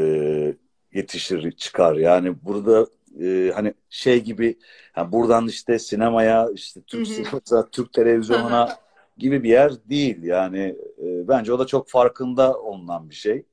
[0.93, 1.97] yetişir çıkar.
[1.97, 2.87] Yani burada
[3.21, 4.59] e, hani şey gibi
[4.97, 8.77] yani buradan işte sinemaya işte Türk sineması, Türk televizyonuna
[9.21, 10.23] gibi bir yer değil.
[10.23, 13.45] Yani e, bence o da çok farkında olunan bir şey.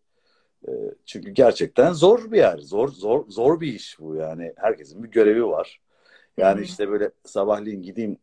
[0.67, 0.71] E,
[1.05, 2.57] çünkü gerçekten zor bir yer.
[2.57, 4.53] Zor zor zor bir iş bu yani.
[4.55, 5.81] Herkesin bir görevi var.
[6.37, 6.63] Yani hmm.
[6.63, 8.17] işte böyle sabahleyin gideyim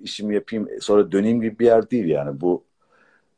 [0.00, 2.64] işimi yapayım sonra döneyim gibi bir yer değil yani bu.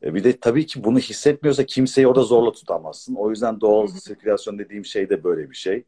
[0.03, 3.15] E, bir de tabii ki bunu hissetmiyorsa kimseyi orada zorla tutamazsın.
[3.15, 5.83] O yüzden doğal sirkülasyon dediğim şey de böyle bir şey.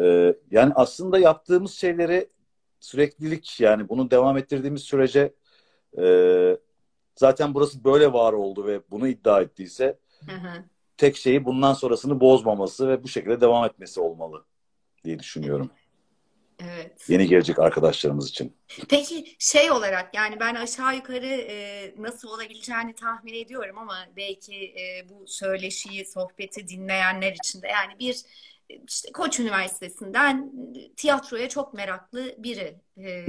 [0.00, 2.28] Ee, yani aslında yaptığımız şeyleri
[2.80, 5.32] süreklilik yani bunu devam ettirdiğimiz sürece
[5.98, 6.04] e,
[7.16, 10.64] zaten burası böyle var oldu ve bunu iddia ettiyse hı hı.
[10.96, 14.44] tek şeyi bundan sonrasını bozmaması ve bu şekilde devam etmesi olmalı
[15.04, 15.70] diye düşünüyorum.
[16.58, 17.04] Evet.
[17.08, 18.56] Yeni gelecek arkadaşlarımız için.
[18.88, 25.08] Peki şey olarak yani ben aşağı yukarı e, nasıl olabileceğini tahmin ediyorum ama belki e,
[25.08, 28.22] bu söyleşiyi, sohbeti dinleyenler için de yani bir
[28.88, 30.52] işte Koç Üniversitesi'nden
[30.96, 33.26] tiyatroya çok meraklı biri e,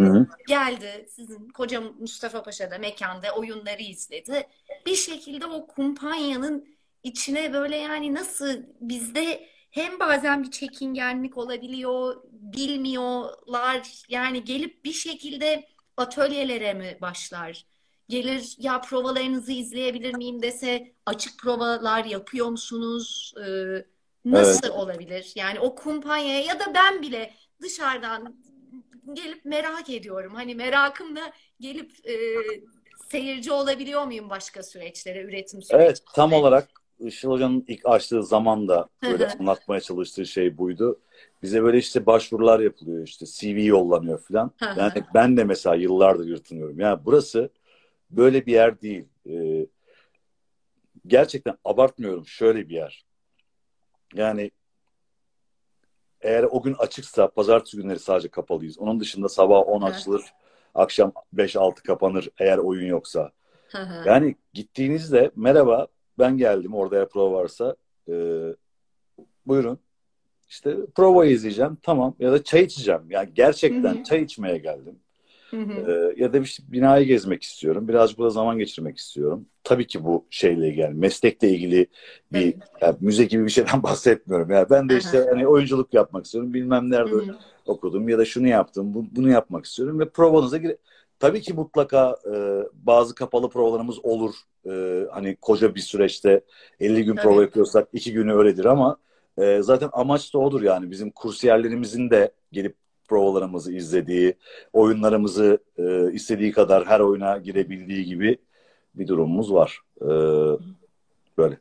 [0.47, 1.07] geldi.
[1.09, 4.47] Sizin koca Mustafa Paşa'da mekanda oyunları izledi.
[4.85, 14.03] Bir şekilde o kumpanyanın içine böyle yani nasıl bizde hem bazen bir çekingenlik olabiliyor, bilmiyorlar.
[14.09, 17.65] Yani gelip bir şekilde atölyelere mi başlar?
[18.09, 23.33] Gelir ya provalarınızı izleyebilir miyim dese açık provalar yapıyor musunuz?
[23.47, 23.85] Ee,
[24.31, 24.77] Nasıl evet.
[24.77, 25.33] olabilir?
[25.35, 28.35] Yani o kumpanyaya ya da ben bile dışarıdan
[29.13, 30.35] gelip merak ediyorum.
[30.35, 32.15] Hani merakımla gelip e,
[33.09, 35.85] seyirci olabiliyor muyum başka süreçlere, üretim süreçlerine?
[35.85, 40.99] Evet, tam olarak Işıl Hoca'nın ilk açtığı zaman da böyle anlatmaya çalıştığı şey buydu.
[41.43, 44.51] Bize böyle işte başvurular yapılıyor işte CV yollanıyor falan.
[44.77, 46.79] yani ben de mesela yıllardır yırtınıyorum.
[46.79, 47.49] Yani burası
[48.09, 49.05] böyle bir yer değil.
[49.29, 49.67] Ee,
[51.07, 53.06] gerçekten abartmıyorum şöyle bir yer.
[54.13, 54.51] Yani
[56.21, 58.79] eğer o gün açıksa pazartesi günleri sadece kapalıyız.
[58.79, 60.23] Onun dışında sabah 10 açılır,
[60.75, 63.31] akşam 5-6 kapanır eğer oyun yoksa.
[64.05, 65.87] yani gittiğinizde merhaba
[66.19, 67.75] ben geldim orada eğer prova varsa
[68.09, 68.13] e,
[69.45, 69.79] buyurun
[70.49, 73.01] işte prova izleyeceğim tamam ya da çay içeceğim.
[73.09, 74.99] Yani gerçekten çay içmeye geldim.
[75.51, 75.91] Hı hı.
[75.91, 77.87] Ee, ya bir binayı gezmek istiyorum.
[77.87, 79.45] Birazcık burada zaman geçirmek istiyorum.
[79.63, 81.87] Tabii ki bu şeyle ilgili, yani meslekle ilgili
[82.33, 82.55] bir evet.
[82.81, 84.49] yani müze gibi bir şeyden bahsetmiyorum.
[84.49, 86.53] Yani ben de işte hani oyunculuk yapmak istiyorum.
[86.53, 87.35] Bilmem nerede hı hı.
[87.65, 90.77] okudum ya da şunu yaptım, bu, bunu yapmak istiyorum ve provanıza gire
[91.19, 94.35] Tabii ki mutlaka e, bazı kapalı provalarımız olur.
[94.65, 96.41] E, hani koca bir süreçte
[96.79, 97.23] 50 gün Tabii.
[97.23, 98.97] prova yapıyorsak iki günü öyledir ama
[99.37, 102.75] e, zaten amaç da odur yani bizim kursiyerlerimizin de gelip
[103.07, 104.35] provalarımızı izlediği,
[104.73, 108.37] oyunlarımızı e, istediği kadar her oyuna girebildiği gibi
[108.95, 109.81] bir durumumuz var.
[110.01, 110.07] E,
[111.37, 111.57] böyle.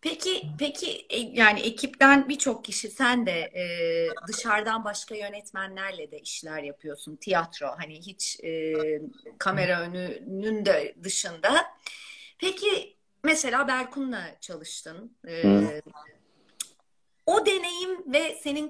[0.00, 3.64] Peki, peki e, yani ekipten birçok kişi sen de e,
[4.28, 7.16] dışarıdan başka yönetmenlerle de işler yapıyorsun.
[7.16, 8.74] Tiyatro hani hiç e,
[9.38, 11.66] kamera önünün de dışında.
[12.38, 15.16] Peki mesela Berkun'la çalıştın.
[15.28, 15.42] E,
[17.26, 18.68] o deneyim ve senin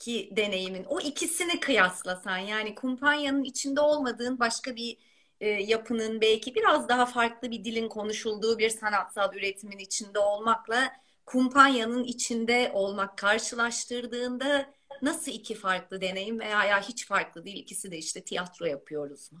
[0.00, 4.96] kumpanyadaki deneyimin o ikisini kıyaslasan yani kumpanyanın içinde olmadığın başka bir
[5.40, 10.92] e, yapının belki biraz daha farklı bir dilin konuşulduğu bir sanatsal üretimin içinde olmakla
[11.26, 14.66] kumpanyanın içinde olmak karşılaştırdığında
[15.02, 19.38] nasıl iki farklı deneyim veya ya hiç farklı değil ikisi de işte tiyatro yapıyoruz mu?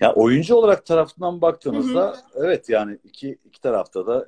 [0.00, 2.46] Ya oyuncu olarak tarafından baktığınızda hı hı.
[2.46, 4.26] evet yani iki iki tarafta da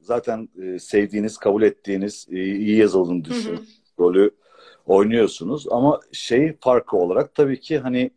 [0.00, 4.30] zaten e, sevdiğiniz, kabul ettiğiniz, e, iyi yazıldığını düşün rolü
[4.86, 8.10] oynuyorsunuz ama şey farkı olarak tabii ki hani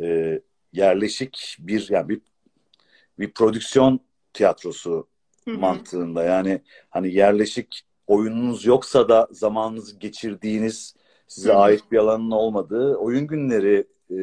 [0.00, 0.40] e,
[0.72, 2.20] yerleşik bir yani bir
[3.18, 4.00] bir prodüksiyon
[4.32, 5.08] tiyatrosu
[5.44, 5.58] Hı-hı.
[5.58, 10.94] mantığında yani hani yerleşik oyununuz yoksa da zamanınızı geçirdiğiniz
[11.28, 11.58] size Hı-hı.
[11.58, 14.18] ait bir alanın olmadığı oyun günleri e,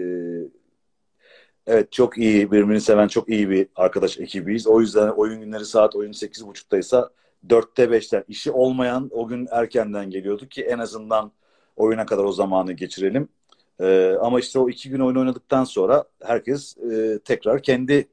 [1.68, 4.68] evet çok iyi birbirini seven çok iyi bir arkadaş ekibiyiz.
[4.68, 7.10] O yüzden oyun günleri saat oyun 8.30'daysa
[7.48, 11.32] 4'te 5'te işi olmayan o gün erkenden geliyordu ki en azından
[11.76, 13.28] oyuna kadar o zamanı geçirelim.
[13.80, 18.08] E, ama işte o iki gün oyun oynadıktan sonra herkes e, tekrar kendi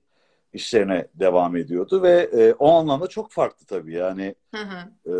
[0.53, 4.35] işlerine devam ediyordu ve e, o anlamda çok farklı tabii yani.
[4.55, 5.11] Hı hı.
[5.11, 5.15] E,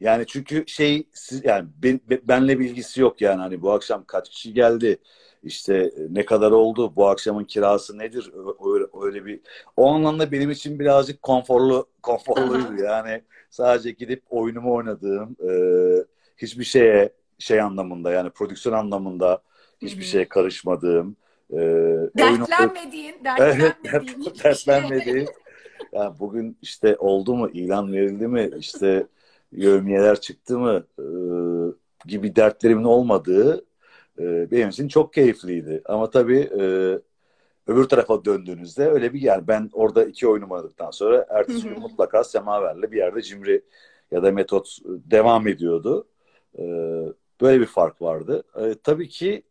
[0.00, 4.54] yani çünkü şey siz yani ben, benle bilgisi yok yani hani bu akşam kaç kişi
[4.54, 4.98] geldi
[5.42, 8.32] işte ne kadar oldu bu akşamın kirası nedir
[8.66, 9.40] öyle, öyle bir
[9.76, 15.50] o anlamda benim için birazcık konforlu konforluydu yani sadece gidip oyunumu oynadığım e,
[16.38, 19.42] hiçbir şeye şey anlamında yani prodüksiyon anlamında
[19.82, 21.16] hiçbir şeye karışmadığım
[21.50, 21.56] e,
[22.18, 25.28] dertlenmediğin, dertlenmediğin dertlenmediğin
[25.92, 29.06] yani bugün işte oldu mu ilan verildi mi işte
[29.52, 31.04] yövmiyeler çıktı mı e,
[32.08, 33.64] gibi dertlerimin olmadığı
[34.18, 35.82] e, benim için çok keyifliydi.
[35.84, 36.62] Ama tabii e,
[37.66, 42.24] öbür tarafa döndüğünüzde öyle bir yer ben orada iki oyun oynadıktan sonra ertesi gün mutlaka
[42.24, 43.62] Semaver'le bir yerde Cimri
[44.10, 46.08] ya da Metot devam ediyordu.
[46.58, 46.62] E,
[47.40, 48.42] Böyle bir fark vardı.
[48.56, 49.42] E, tabii ki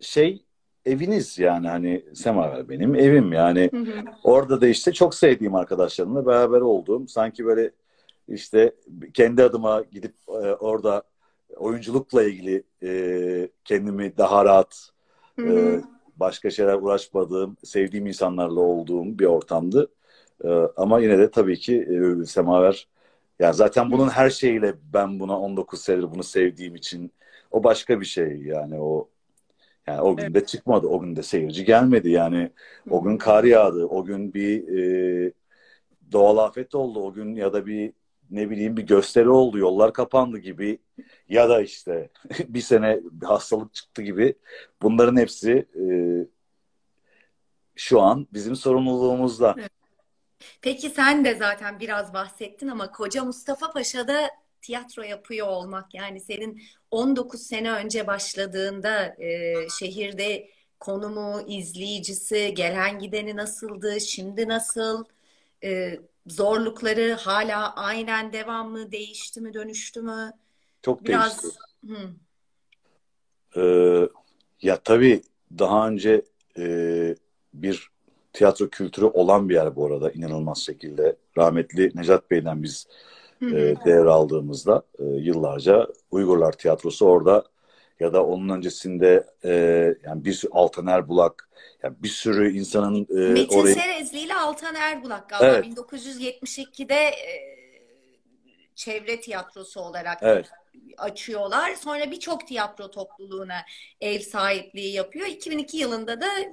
[0.00, 0.44] şey
[0.86, 3.70] eviniz yani hani Semaver benim evim yani.
[3.72, 4.04] Hı hı.
[4.24, 7.70] Orada da işte çok sevdiğim arkadaşlarımla beraber olduğum sanki böyle
[8.28, 8.74] işte
[9.14, 11.02] kendi adıma gidip e, orada
[11.56, 14.90] oyunculukla ilgili e, kendimi daha rahat
[15.36, 15.48] hı.
[15.48, 15.80] E,
[16.16, 19.88] başka şeyler uğraşmadığım, sevdiğim insanlarla olduğum bir ortamdı.
[20.44, 21.88] E, ama yine de tabii ki
[22.22, 22.88] e, Semaver
[23.44, 27.12] yani zaten bunun her şeyiyle ben buna 19 senedir bunu sevdiğim için
[27.50, 29.08] o başka bir şey yani o
[29.86, 30.86] yani o gün de çıkmadı.
[30.86, 32.10] O gün de seyirci gelmedi.
[32.10, 32.50] Yani
[32.90, 33.86] o gün kar yağdı.
[33.86, 35.32] O gün bir e,
[36.12, 37.00] doğal afet oldu.
[37.00, 37.92] O gün ya da bir
[38.30, 39.58] ne bileyim bir gösteri oldu.
[39.58, 40.78] Yollar kapandı gibi
[41.28, 42.10] ya da işte
[42.48, 44.34] bir sene bir hastalık çıktı gibi.
[44.82, 45.84] Bunların hepsi e,
[47.76, 49.56] şu an bizim sorumluluğumuzda.
[50.62, 54.30] Peki sen de zaten biraz bahsettin ama Koca Mustafa Paşa'da
[54.62, 60.48] tiyatro yapıyor olmak yani senin 19 sene önce başladığında e, şehirde
[60.80, 65.04] konumu, izleyicisi, gelen gideni nasıldı, şimdi nasıl,
[65.64, 70.32] e, zorlukları hala aynen devam mı, değişti mi, dönüştü mü?
[70.82, 71.42] Çok Biraz...
[71.42, 71.58] değişti.
[71.88, 72.10] Hı.
[73.56, 74.08] Ee,
[74.62, 75.22] ya tabii
[75.58, 76.22] daha önce
[76.58, 76.64] e,
[77.54, 77.88] bir
[78.34, 81.16] tiyatro kültürü olan bir yer bu arada inanılmaz şekilde.
[81.38, 82.86] Rahmetli Necat Bey'den biz
[83.42, 87.44] e, devraldığımızda e, yıllarca Uygurlar Tiyatrosu orada
[88.00, 89.50] ya da onun öncesinde e,
[90.04, 91.48] yani bir sürü Altan Erbulak
[91.82, 93.74] yani bir sürü insanın e, Metin orayı...
[93.74, 95.66] Serezli ile Altan Erbulak galiba evet.
[95.66, 97.54] 1972'de e,
[98.74, 100.46] çevre tiyatrosu olarak evet.
[100.98, 101.74] Açıyorlar.
[101.74, 103.56] Sonra birçok tiyatro topluluğuna
[104.00, 105.26] ev sahipliği yapıyor.
[105.26, 106.48] 2002 yılında da e,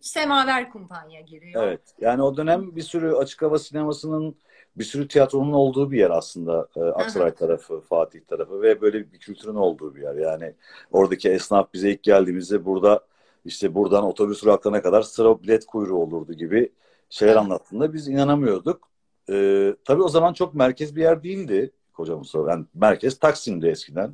[0.00, 1.62] Semaver Kumpanya giriyor.
[1.62, 1.80] Evet.
[2.00, 4.36] Yani o dönem bir sürü açık hava sinemasının
[4.76, 9.18] bir sürü tiyatronun olduğu bir yer aslında e, Aksaray tarafı, Fatih tarafı ve böyle bir
[9.18, 10.14] kültürün olduğu bir yer.
[10.14, 10.54] Yani
[10.92, 13.00] oradaki esnaf bize ilk geldiğimizde burada
[13.44, 16.72] işte buradan otobüs duraklarına kadar sıra bilet kuyruğu olurdu gibi
[17.10, 18.88] şeyler anlattığında biz inanamıyorduk.
[19.30, 22.50] E, tabii o zaman çok merkez bir yer değildi Koca Mustafa.
[22.50, 24.12] Yani merkez Taksim'di eskiden.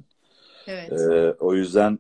[0.67, 0.93] Evet.
[0.93, 1.99] E, o yüzden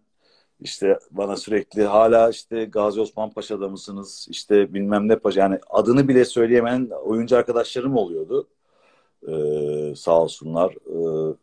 [0.61, 4.26] işte bana sürekli hala işte Gazi Osman Paşa'da mısınız?
[4.30, 5.41] İşte bilmem ne paşa.
[5.41, 8.49] Yani adını bile söyleyemeyen oyuncu arkadaşlarım oluyordu.
[9.28, 10.72] Ee, sağ olsunlar.
[10.72, 11.35] Ee,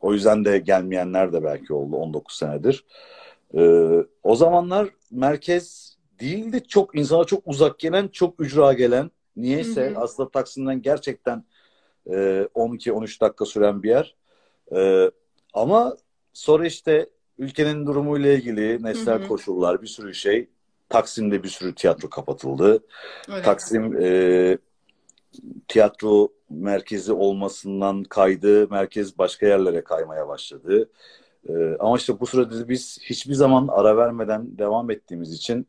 [0.00, 2.84] o yüzden de gelmeyenler de belki oldu 19 senedir.
[3.54, 3.60] E,
[4.22, 9.10] o zamanlar merkez değildi çok insana çok uzak gelen, çok ücra gelen.
[9.36, 10.00] Niyeyse hı hı.
[10.00, 11.44] aslında Taksim'den gerçekten
[12.10, 14.16] e, 12-13 dakika süren bir yer.
[14.76, 15.10] E,
[15.54, 15.96] ama
[16.32, 17.06] sonra işte
[17.38, 19.28] ülkenin durumuyla ilgili nesnel hı hı.
[19.28, 20.48] koşullar, bir sürü şey.
[20.88, 22.84] Taksim'de bir sürü tiyatro kapatıldı.
[23.28, 23.44] Evet.
[23.44, 24.58] Taksim e,
[25.68, 30.90] tiyatro merkezi olmasından kaydı, merkez başka yerlere kaymaya başladı.
[31.48, 35.66] E, ama işte bu sırada biz hiçbir zaman ara vermeden devam ettiğimiz için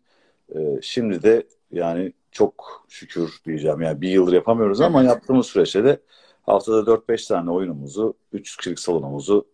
[0.55, 3.81] e, şimdi de yani çok şükür diyeceğim.
[3.81, 5.99] Yani bir yıldır yapamıyoruz ama yaptığımız süreçte de
[6.47, 9.47] haftada 4-5 tane oyunumuzu, 3 kişilik salonumuzu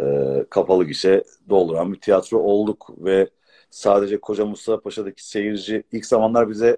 [0.00, 3.28] e, kapalı gişe dolduran bir tiyatro olduk ve
[3.70, 6.76] sadece Koca Mustafa Paşa'daki seyirci ilk zamanlar bize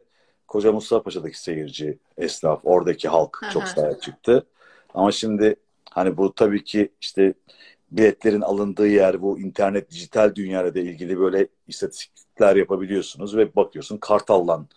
[0.49, 4.47] Koca Mustafa Paşa'daki seyirci, esnaf, oradaki halk çok sahip çıktı.
[4.95, 5.57] Ama şimdi
[5.91, 7.34] hani bu tabii ki işte
[7.91, 14.68] biletlerin alındığı yer bu internet dijital dünyayla ilgili böyle istatistikler yapabiliyorsunuz ve bakıyorsun Kartal'dan,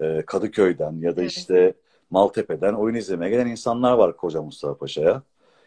[0.00, 1.74] e, Kadıköy'den ya da işte
[2.10, 5.22] Maltepe'den oyun izlemeye gelen insanlar var Koca Mustafa Paşa'ya.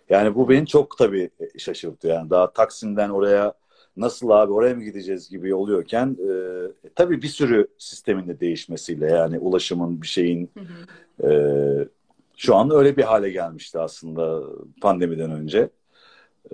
[0.10, 2.08] Yani bu beni çok tabii şaşırttı.
[2.08, 3.54] Yani daha Taksim'den oraya
[3.98, 6.32] nasıl abi oraya mı gideceğiz gibi oluyorken e,
[6.96, 10.52] tabii bir sürü sistemin de değişmesiyle yani ulaşımın bir şeyin
[11.24, 11.30] e,
[12.38, 14.44] şu an öyle bir hale gelmişti aslında
[14.82, 15.70] pandemiden önce.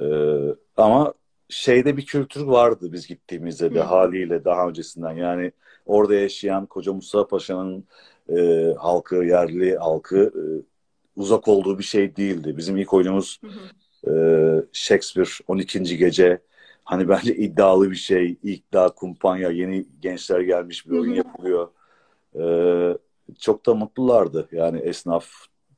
[0.02, 0.06] E,
[0.78, 1.14] ama
[1.50, 5.52] şeyde bir kültür vardı biz gittiğimizde de haliyle daha öncesinden yani
[5.86, 7.86] orada yaşayan Koca Mustafa Paşa'nın
[8.30, 10.44] e, halkı, yerli halkı e,
[11.16, 12.58] uzak olduğu bir şey değildi.
[12.58, 13.42] Bizim ilk oyunumuz
[14.08, 14.12] e,
[14.74, 15.98] Shakespeare 12.
[15.98, 16.42] Gece
[16.84, 18.38] hani bence iddialı bir şey.
[18.44, 21.70] İlk daha kumpanya, yeni gençler gelmiş bir oyun yapılıyor.
[22.40, 22.98] Ee,
[23.40, 24.48] çok da mutlulardı.
[24.52, 25.28] Yani esnaf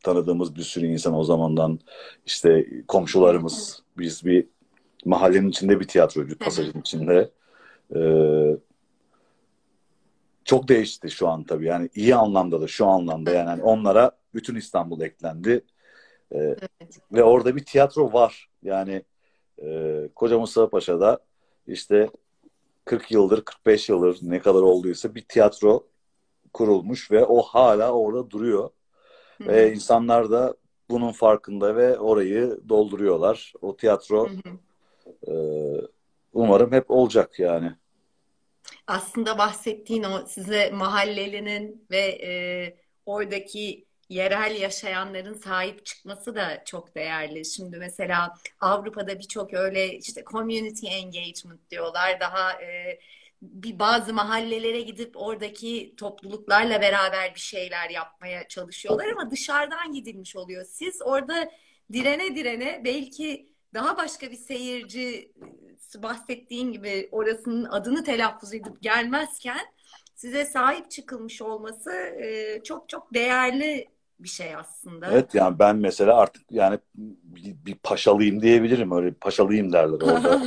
[0.03, 1.79] tanıdığımız bir sürü insan o zamandan
[2.25, 4.47] işte komşularımız biz bir
[5.05, 7.29] mahallenin içinde bir tiyatrocu pasajın içinde.
[7.95, 8.57] Ee,
[10.47, 11.65] çok değişti şu an tabii.
[11.65, 15.65] Yani iyi anlamda da şu anlamda yani hani onlara bütün İstanbul eklendi.
[16.31, 16.99] Ee, evet.
[17.11, 18.49] Ve orada bir tiyatro var.
[18.63, 19.03] Yani
[19.63, 21.19] e, Koca Mustafa Paşa'da
[21.67, 22.09] işte
[22.85, 25.87] 40 yıldır 45 yıldır ne kadar olduysa bir tiyatro
[26.53, 28.69] kurulmuş ve o hala orada duruyor.
[29.37, 29.47] Hı-hı.
[29.47, 30.55] Ve insanlar da
[30.89, 33.53] bunun farkında ve orayı dolduruyorlar.
[33.61, 34.29] O tiyatro
[35.27, 35.33] e,
[36.33, 37.75] umarım hep olacak yani.
[38.88, 42.31] Aslında bahsettiğin o size mahallelinin ve e,
[43.05, 47.45] oradaki yerel yaşayanların sahip çıkması da çok değerli.
[47.45, 52.19] Şimdi mesela Avrupa'da birçok öyle işte community engagement diyorlar.
[52.19, 52.99] Daha e,
[53.41, 60.65] bir bazı mahallelere gidip oradaki topluluklarla beraber bir şeyler yapmaya çalışıyorlar ama dışarıdan gidilmiş oluyor.
[60.65, 61.51] Siz orada
[61.93, 65.31] direne direne belki daha başka bir seyirci
[65.95, 69.65] bahsettiğin gibi orasının adını telaffuz edip gelmezken
[70.15, 73.88] size sahip çıkılmış olması e, çok çok değerli
[74.19, 75.11] bir şey aslında.
[75.11, 78.91] Evet yani ben mesela artık yani bir, bir paşalıyım diyebilirim.
[78.91, 80.41] Öyle paşalıyım derler orada.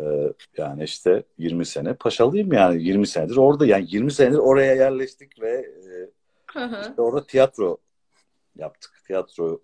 [0.00, 5.40] ee, yani işte 20 sene paşalıyım yani 20 senedir orada yani 20 senedir oraya yerleştik
[5.40, 6.10] ve e,
[6.80, 7.78] işte orada tiyatro
[8.56, 8.92] yaptık.
[9.06, 9.60] Tiyatro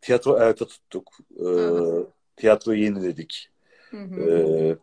[0.00, 1.18] tiyatro ayakta tuttuk.
[1.40, 1.46] Ee,
[2.36, 3.49] tiyatroyu yeniledik.
[3.92, 4.76] Ee,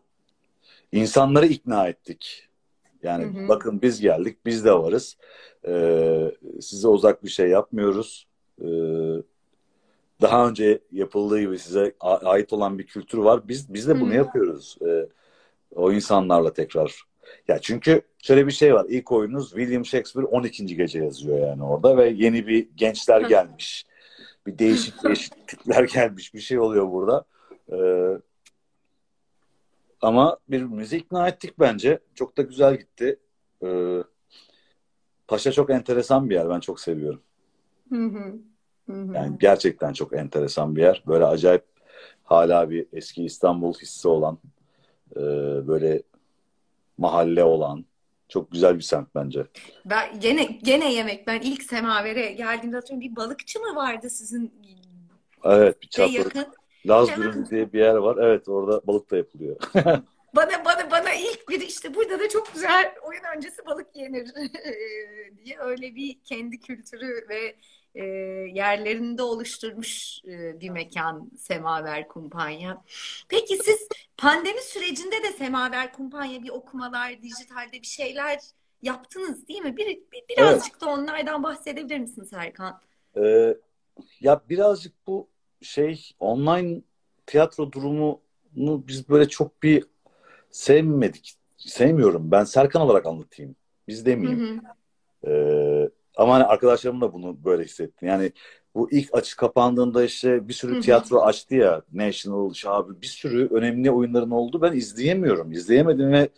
[0.92, 2.48] insanları ikna ettik.
[3.02, 3.48] Yani hı hı.
[3.48, 5.16] bakın biz geldik, biz de varız.
[5.66, 8.26] Ee, size uzak bir şey yapmıyoruz.
[8.60, 8.66] Ee,
[10.20, 13.48] daha önce yapıldığı gibi size ait olan bir kültür var.
[13.48, 14.14] Biz biz de bunu hı.
[14.14, 14.76] yapıyoruz.
[14.86, 15.08] Ee,
[15.74, 17.02] o insanlarla tekrar.
[17.48, 18.86] Ya çünkü şöyle bir şey var.
[18.88, 20.66] İlk oyununuz William Shakespeare 12.
[20.66, 23.86] gece yazıyor yani orada ve yeni bir gençler gelmiş.
[24.46, 26.34] Bir değişik değişik tipler gelmiş.
[26.34, 27.24] Bir şey oluyor burada.
[27.72, 28.18] Ee,
[30.00, 31.98] ama birbirimizi ikna ettik bence.
[32.14, 33.18] Çok da güzel gitti.
[33.64, 34.02] Ee,
[35.28, 36.48] Paşa çok enteresan bir yer.
[36.48, 37.22] Ben çok seviyorum.
[38.88, 41.02] Yani gerçekten çok enteresan bir yer.
[41.06, 41.64] Böyle acayip
[42.24, 44.38] hala bir eski İstanbul hissi olan
[45.16, 45.20] e,
[45.68, 46.02] böyle
[46.98, 47.84] mahalle olan
[48.28, 49.46] çok güzel bir semt bence.
[49.84, 51.26] Ben gene gene yemek.
[51.26, 54.52] Ben ilk semavere geldiğimde hatırlıyorum bir balıkçı mı vardı sizin?
[55.44, 56.12] Evet bir çapları.
[56.12, 56.46] yakın.
[56.88, 57.46] Laz Hemen...
[57.46, 58.16] diye bir yer var.
[58.20, 59.56] Evet orada balık da yapılıyor.
[60.36, 64.28] bana bana bana ilk bir işte burada da çok güzel oyun öncesi balık yenir
[65.44, 67.56] diye öyle bir kendi kültürü ve
[67.94, 68.04] e,
[68.54, 72.84] yerlerinde oluşturmuş e, bir mekan Semaver Kumpanya.
[73.28, 78.38] Peki siz pandemi sürecinde de Semaver Kumpanya bir okumalar, dijitalde bir şeyler
[78.82, 79.76] yaptınız değil mi?
[79.76, 80.80] Bir, bir birazcık evet.
[80.80, 82.80] da onlardan bahsedebilir misiniz Erkan?
[83.16, 83.56] Ee,
[84.20, 85.28] ya birazcık bu
[85.62, 86.80] şey online
[87.26, 88.20] tiyatro durumunu
[88.56, 89.84] biz böyle çok bir
[90.50, 91.34] sevmedik.
[91.56, 92.30] Sevmiyorum.
[92.30, 93.56] Ben Serkan olarak anlatayım.
[93.88, 94.40] Biz demeyeyim.
[94.40, 95.32] Hı hı.
[95.32, 98.06] Ee, ama hani arkadaşlarım da bunu böyle hissetti.
[98.06, 98.32] Yani
[98.74, 100.80] bu ilk açı kapandığında işte bir sürü Hı-hı.
[100.80, 101.82] tiyatro açtı ya.
[101.92, 104.62] National, Şabi bir sürü önemli oyunların oldu.
[104.62, 105.52] Ben izleyemiyorum.
[105.52, 106.28] İzleyemedim ve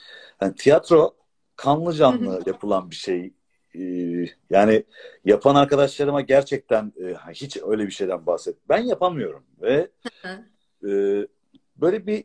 [0.41, 1.15] yani tiyatro
[1.57, 2.43] kanlı canlı Hı-hı.
[2.47, 3.33] yapılan bir şey.
[3.75, 4.85] Ee, yani
[5.25, 8.57] yapan arkadaşlarıma gerçekten e, hiç öyle bir şeyden bahset.
[8.69, 9.91] Ben yapamıyorum ve
[10.85, 10.91] e,
[11.77, 12.25] böyle bir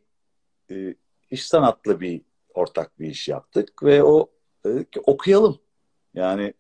[0.72, 0.96] e,
[1.32, 2.22] iş sanatlı bir
[2.54, 4.30] ortak bir iş yaptık ve o
[4.66, 4.70] e,
[5.06, 5.60] okuyalım.
[6.14, 6.54] Yani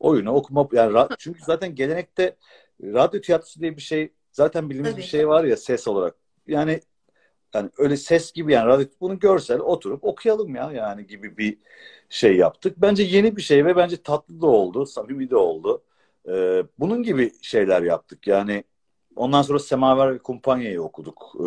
[0.00, 2.36] oyunu okuma yani çünkü zaten gelenekte
[2.82, 5.02] radyo tiyatrosu diye bir şey zaten bildiğimiz Tabii.
[5.02, 6.14] bir şey var ya ses olarak.
[6.46, 6.80] Yani
[7.54, 11.58] yani öyle ses gibi yani radyo bunu görsel oturup okuyalım ya yani gibi bir
[12.08, 12.74] şey yaptık.
[12.76, 15.82] Bence yeni bir şey ve bence tatlı da oldu, samimi de oldu.
[16.28, 18.26] Ee, bunun gibi şeyler yaptık.
[18.26, 18.64] Yani
[19.16, 21.32] ondan sonra Semaver ve Kumpanya'yı okuduk.
[21.40, 21.42] Ee,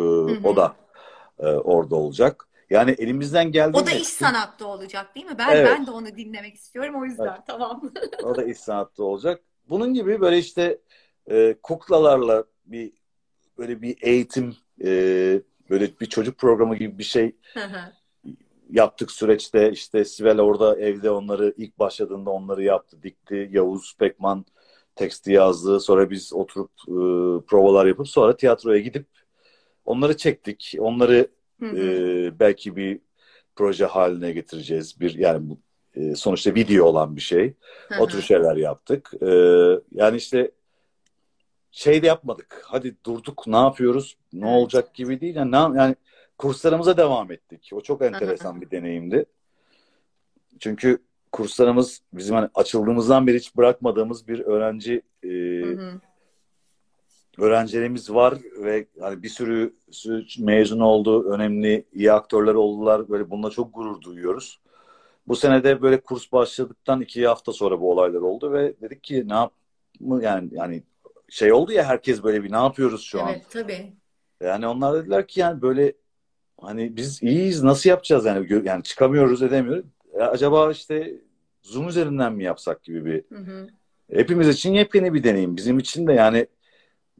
[0.48, 0.76] O da
[1.38, 2.48] e, orada olacak.
[2.70, 3.90] Yani elimizden geldiğince...
[3.90, 5.38] O da iş sanatta olacak değil mi?
[5.38, 5.68] Ben evet.
[5.70, 7.26] ben de onu dinlemek istiyorum o yüzden.
[7.26, 7.40] Evet.
[7.46, 7.92] Tamam.
[8.22, 9.40] o da iş sanatta olacak.
[9.68, 10.78] Bunun gibi böyle işte
[11.30, 12.92] e, kuklalarla bir
[13.58, 15.40] böyle bir eğitim e,
[15.70, 17.36] böyle bir çocuk programı gibi bir şey
[18.70, 19.70] yaptık süreçte.
[19.72, 23.48] işte Sibel orada evde onları ilk başladığında onları yaptı, dikti.
[23.52, 24.44] Yavuz Pekman
[24.96, 25.80] teksti yazdı.
[25.80, 26.94] Sonra biz oturup e,
[27.46, 29.06] provalar yapıp sonra tiyatroya gidip
[29.84, 30.74] onları çektik.
[30.78, 31.28] Onları
[31.62, 33.00] e, belki bir
[33.56, 35.00] proje haline getireceğiz.
[35.00, 35.58] Bir yani bu
[35.94, 37.54] e, sonuçta video olan bir şey.
[38.00, 39.10] O tür şeyler yaptık.
[39.22, 39.28] E,
[39.92, 40.50] yani işte
[41.74, 42.62] şey de yapmadık.
[42.64, 44.16] Hadi durduk ne yapıyoruz?
[44.32, 44.58] Ne evet.
[44.58, 45.36] olacak gibi değil.
[45.36, 45.96] Yani, ne, yani
[46.38, 47.70] kurslarımıza devam ettik.
[47.74, 49.24] O çok enteresan bir deneyimdi.
[50.60, 50.98] Çünkü
[51.32, 56.00] kurslarımız bizim hani açıldığımızdan beri hiç bırakmadığımız bir öğrenci e, hı hı
[57.38, 63.08] öğrencilerimiz var ve hani bir sürü, sürü mezun oldu, önemli iyi aktörler oldular.
[63.08, 64.60] Böyle bununla çok gurur duyuyoruz.
[65.28, 69.34] Bu senede böyle kurs başladıktan iki hafta sonra bu olaylar oldu ve dedik ki ne
[69.34, 69.52] yap
[70.00, 70.82] yani yani
[71.34, 73.34] şey oldu ya herkes böyle bir ne yapıyoruz şu evet, an?
[73.34, 73.92] Evet tabii.
[74.42, 75.92] Yani onlar dediler ki yani böyle
[76.60, 79.84] hani biz iyiyiz nasıl yapacağız yani yani çıkamıyoruz edemiyoruz.
[80.18, 81.14] Ya acaba işte
[81.62, 83.66] Zoom üzerinden mi yapsak gibi bir hı hı.
[84.12, 85.56] hepimiz için yepyeni bir deneyim.
[85.56, 86.46] Bizim için de yani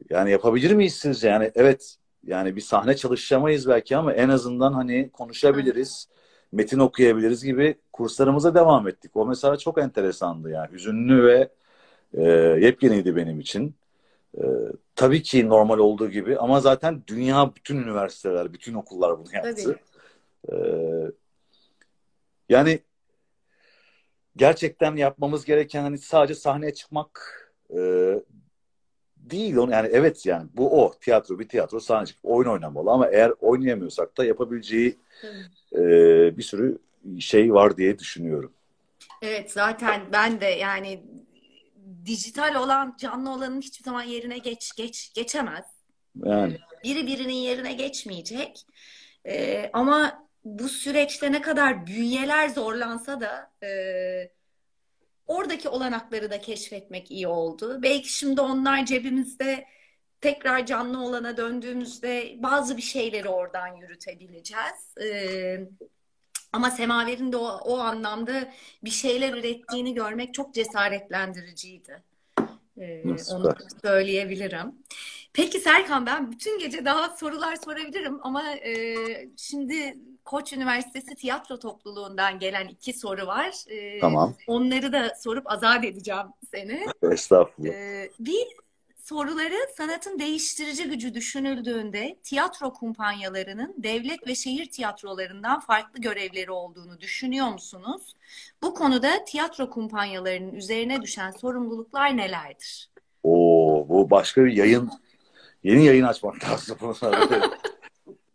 [0.09, 1.27] yani yapabilir miyiz sizce?
[1.27, 6.09] Yani evet yani bir sahne çalışamayız belki ama en azından hani konuşabiliriz,
[6.51, 9.11] metin okuyabiliriz gibi kurslarımıza devam ettik.
[9.15, 10.71] O mesela çok enteresandı yani.
[10.71, 11.49] Hüzünlü ve
[12.13, 12.23] e,
[12.65, 13.75] yepyeniydi benim için.
[14.37, 14.43] E,
[14.95, 19.79] tabii ki normal olduğu gibi ama zaten dünya bütün üniversiteler, bütün okullar bunu yaptı.
[20.51, 20.55] E,
[22.49, 22.79] yani
[24.35, 27.79] gerçekten yapmamız gereken hani sadece sahneye çıkmak e,
[29.17, 33.07] değil onu yani evet yani bu o tiyatro bir tiyatro sahne çıkıp oyun oynamalı ama
[33.07, 34.97] eğer oynayamıyorsak da yapabileceği
[35.75, 35.81] e,
[36.37, 36.77] bir sürü
[37.19, 38.53] şey var diye düşünüyorum.
[39.21, 41.03] Evet zaten ben de yani
[42.05, 45.65] dijital olan canlı olanın hiçbir zaman yerine geç geç geçemez.
[46.15, 46.57] Yani.
[46.83, 48.65] Biri birinin yerine geçmeyecek.
[49.25, 53.71] Ee, ama bu süreçte ne kadar bünyeler zorlansa da e,
[55.27, 57.79] oradaki olanakları da keşfetmek iyi oldu.
[57.81, 59.65] Belki şimdi onlar cebimizde
[60.21, 64.97] tekrar canlı olana döndüğümüzde bazı bir şeyleri oradan yürütebileceğiz.
[65.01, 65.59] Ee,
[66.55, 68.51] ama Semaver'in de o, o anlamda
[68.83, 72.03] bir şeyler ürettiğini görmek çok cesaretlendiriciydi.
[72.77, 74.75] Ee, onu söyleyebilirim.
[75.33, 78.95] Peki Serkan ben bütün gece daha sorular sorabilirim ama e,
[79.37, 83.55] şimdi Koç Üniversitesi Tiyatro Topluluğundan gelen iki soru var.
[83.67, 84.35] Ee, tamam.
[84.47, 86.85] Onları da sorup azat edeceğim seni.
[87.11, 87.73] Estağfurullah.
[87.73, 88.45] Ee, bir
[89.05, 97.47] soruları sanatın değiştirici gücü düşünüldüğünde tiyatro kumpanyalarının devlet ve şehir tiyatrolarından farklı görevleri olduğunu düşünüyor
[97.47, 98.15] musunuz?
[98.61, 102.89] Bu konuda tiyatro kumpanyalarının üzerine düşen sorumluluklar nelerdir?
[103.23, 104.91] Oo, bu başka bir yayın,
[105.63, 106.77] yeni yayın açmak lazım.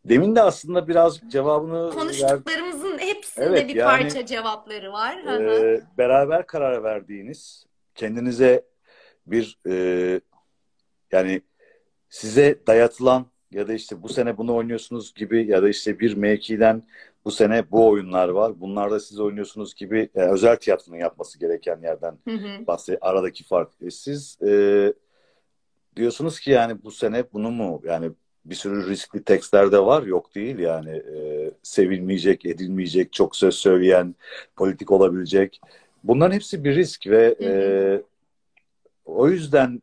[0.05, 3.07] Demin de aslında birazcık cevabını konuştuklarımızın ver...
[3.07, 5.17] hepsinde evet, bir yani, parça cevapları var.
[5.17, 8.65] E, beraber karar verdiğiniz, kendinize
[9.27, 10.21] bir e,
[11.13, 11.43] yani
[12.09, 16.83] size dayatılan ya da işte bu sene bunu oynuyorsunuz gibi ya da işte bir mevkiden
[17.25, 18.61] bu sene bu oyunlar var.
[18.61, 22.19] Bunlarda siz oynuyorsunuz gibi e, özel tiyatronun yapması gereken yerden
[22.67, 22.99] bahsediyor.
[23.03, 23.71] Aradaki fark.
[23.83, 24.93] E, siz e,
[25.97, 28.11] diyorsunuz ki yani bu sene bunu mu yani
[28.45, 30.03] bir sürü riskli tekstler de var.
[30.03, 30.91] Yok değil yani.
[30.91, 34.15] E, sevilmeyecek, edilmeyecek, çok söz söyleyen,
[34.57, 35.61] politik olabilecek.
[36.05, 37.51] Bunların hepsi bir risk ve e,
[39.05, 39.83] o yüzden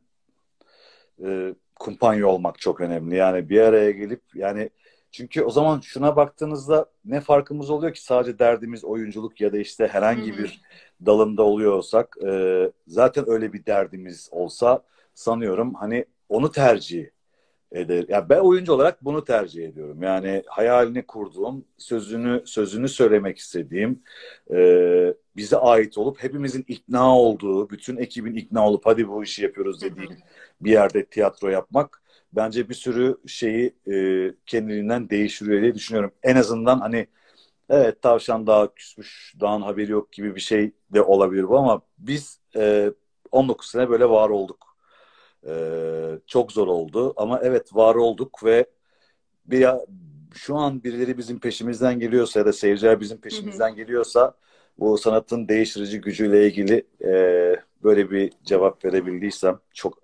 [1.25, 3.15] e, kumpanya olmak çok önemli.
[3.15, 4.69] Yani bir araya gelip yani
[5.11, 9.87] çünkü o zaman şuna baktığınızda ne farkımız oluyor ki sadece derdimiz oyunculuk ya da işte
[9.87, 10.61] herhangi bir
[11.05, 17.05] dalında oluyor olsak e, zaten öyle bir derdimiz olsa sanıyorum hani onu tercih
[17.71, 18.05] eder.
[18.09, 20.03] Ya ben oyuncu olarak bunu tercih ediyorum.
[20.03, 24.03] Yani hayalini kurduğum, sözünü sözünü söylemek istediğim,
[24.53, 29.81] e, bize ait olup hepimizin ikna olduğu, bütün ekibin ikna olup hadi bu işi yapıyoruz
[29.81, 30.09] dediği
[30.61, 32.01] bir yerde tiyatro yapmak
[32.33, 36.11] bence bir sürü şeyi e, kendiliğinden değiştiriyor diye düşünüyorum.
[36.23, 37.07] En azından hani
[37.69, 42.39] evet tavşan daha küsmüş, dağın haberi yok gibi bir şey de olabilir bu ama biz
[42.55, 42.91] e,
[43.31, 44.66] 19 sene böyle var olduk.
[45.47, 45.53] E,
[46.27, 48.65] çok zor oldu ama evet var olduk ve
[49.45, 49.67] bir
[50.33, 54.33] şu an birileri bizim peşimizden geliyorsa ya da seyirciler bizim peşimizden geliyorsa
[54.79, 57.11] bu sanatın değiştirici gücüyle ilgili e,
[57.83, 59.97] böyle bir cevap verebildiysem çok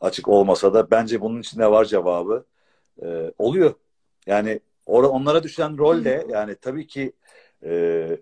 [0.00, 2.44] açık olmasa da bence bunun içinde var cevabı.
[3.02, 3.74] E, oluyor.
[4.26, 7.12] Yani or- onlara düşen rol de yani tabii ki
[7.64, 8.20] e,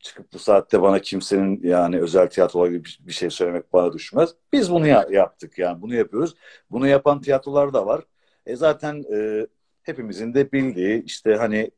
[0.00, 4.34] çıkıp bu saatte bana kimsenin yani özel tiyatro gibi bir, şey söylemek bana düşmez.
[4.52, 6.34] Biz bunu ya- yaptık yani bunu yapıyoruz.
[6.70, 8.04] Bunu yapan tiyatrolar da var.
[8.46, 9.46] E zaten e,
[9.82, 11.70] hepimizin de bildiği işte hani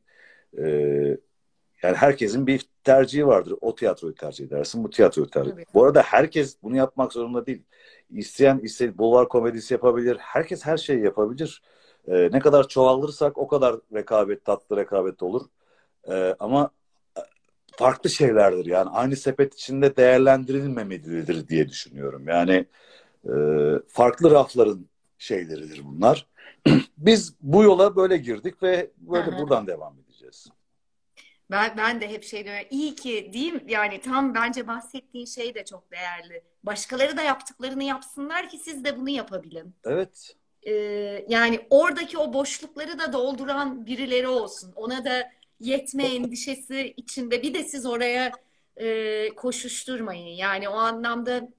[0.57, 0.63] e,
[1.83, 3.55] yani herkesin bir tercihi vardır.
[3.61, 5.65] O tiyatroyu tercih edersin, bu tiyatroyu tercih Tabii.
[5.73, 7.63] Bu arada herkes bunu yapmak zorunda değil.
[8.09, 10.17] İsteyen iste bulvar komedisi yapabilir.
[10.19, 11.61] Herkes her şeyi yapabilir.
[12.07, 15.45] E, ne kadar çoğalırsak o kadar rekabet, tatlı rekabet olur.
[16.09, 16.71] E, ama
[17.79, 18.65] farklı şeylerdir.
[18.65, 22.27] Yani aynı sepet içinde değerlendirilmemelidir diye düşünüyorum.
[22.27, 22.65] Yani
[23.25, 23.33] e,
[23.87, 24.85] farklı rafların
[25.17, 26.27] şeyleridir bunlar.
[26.97, 29.37] Biz bu yola böyle girdik ve böyle hı.
[29.37, 30.47] buradan devam edeceğiz.
[31.51, 32.67] Ben, ben de hep şey diyorum.
[32.69, 36.43] İyi ki diyeyim yani tam bence bahsettiğin şey de çok değerli.
[36.63, 39.75] Başkaları da yaptıklarını yapsınlar ki siz de bunu yapabilin.
[39.85, 40.35] Evet.
[40.63, 40.73] Ee,
[41.29, 44.73] yani oradaki o boşlukları da dolduran birileri olsun.
[44.75, 48.31] Ona da yetme endişesi içinde bir de siz oraya
[48.77, 50.35] e, koşuşturmayın.
[50.35, 51.49] Yani o anlamda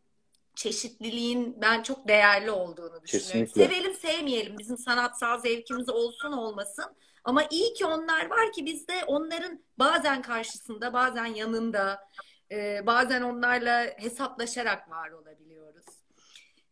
[0.54, 3.46] çeşitliliğin ben çok değerli olduğunu düşünüyorum.
[3.46, 3.64] Kesinlikle.
[3.64, 6.84] Sevelim sevmeyelim bizim sanatsal zevkimiz olsun olmasın.
[7.24, 12.08] Ama iyi ki onlar var ki biz de onların bazen karşısında bazen yanında
[12.50, 15.84] e, bazen onlarla hesaplaşarak var olabiliyoruz.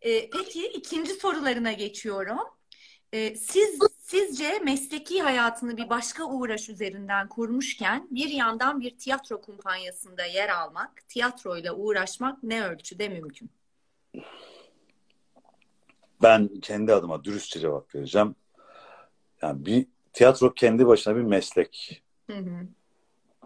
[0.01, 2.58] E, peki ikinci sorularına geçiyorum.
[3.13, 10.25] E, siz sizce mesleki hayatını bir başka uğraş üzerinden kurmuşken bir yandan bir tiyatro kumpanyasında
[10.25, 13.51] yer almak, tiyatroyla uğraşmak ne ölçüde mümkün?
[16.23, 18.35] Ben kendi adıma dürüstçe cevap vereceğim.
[19.43, 22.67] Yani bir tiyatro kendi başına bir meslek Hı hı.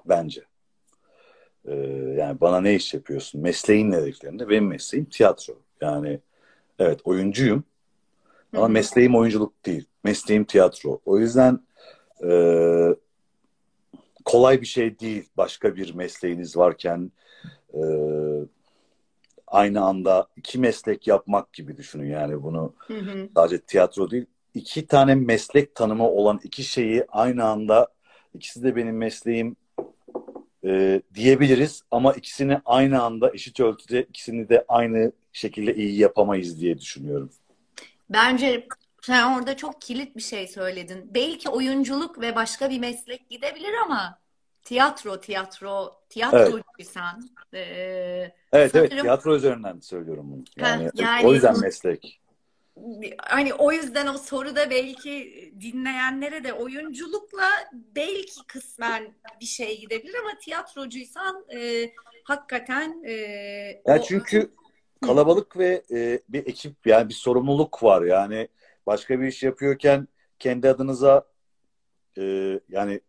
[0.05, 0.45] bence.
[1.65, 1.75] Ee,
[2.19, 3.41] yani bana ne iş yapıyorsun?
[3.41, 5.55] Mesleğin ne dediklerinde benim mesleğim tiyatro.
[5.81, 6.21] Yani
[6.79, 7.65] evet oyuncuyum
[8.57, 9.87] ama mesleğim oyunculuk değil.
[10.05, 11.01] Mesleğim tiyatro.
[11.05, 11.61] O yüzden
[12.25, 12.31] e,
[14.25, 17.13] kolay bir şey değil başka bir mesleğiniz varken
[17.75, 17.83] e,
[19.47, 23.29] aynı anda iki meslek yapmak gibi düşünün yani bunu Hı hı.
[23.35, 27.89] sadece tiyatro değil iki tane meslek tanımı olan iki şeyi aynı anda
[28.35, 29.57] ikisi de benim mesleğim
[30.65, 36.79] e, diyebiliriz ama ikisini aynı anda eşit ölçüde ikisini de aynı şekilde iyi yapamayız diye
[36.79, 37.31] düşünüyorum.
[38.13, 38.67] Bence
[39.03, 41.11] sen orada çok kilit bir şey söyledin.
[41.15, 44.19] Belki oyunculuk ve başka bir meslek gidebilir ama
[44.63, 50.45] tiyatro, tiyatro, tiyatrocuysan e, Evet evet Sanırım- tiyatro üzerinden söylüyorum bunu.
[50.57, 52.21] Yani, Heh, yani- o yüzden meslek.
[53.23, 60.39] hani o yüzden o soruda belki dinleyenlere de oyunculukla belki kısmen bir şey gidebilir ama
[60.39, 61.91] tiyatrocuysan e,
[62.25, 63.13] hakikaten e,
[63.87, 64.51] Ya o- çünkü
[65.03, 68.03] kalabalık ve e, bir ekip yani bir sorumluluk var.
[68.03, 68.49] Yani
[68.87, 71.25] başka bir iş yapıyorken kendi adınıza
[72.19, 72.23] e,
[72.69, 73.01] yani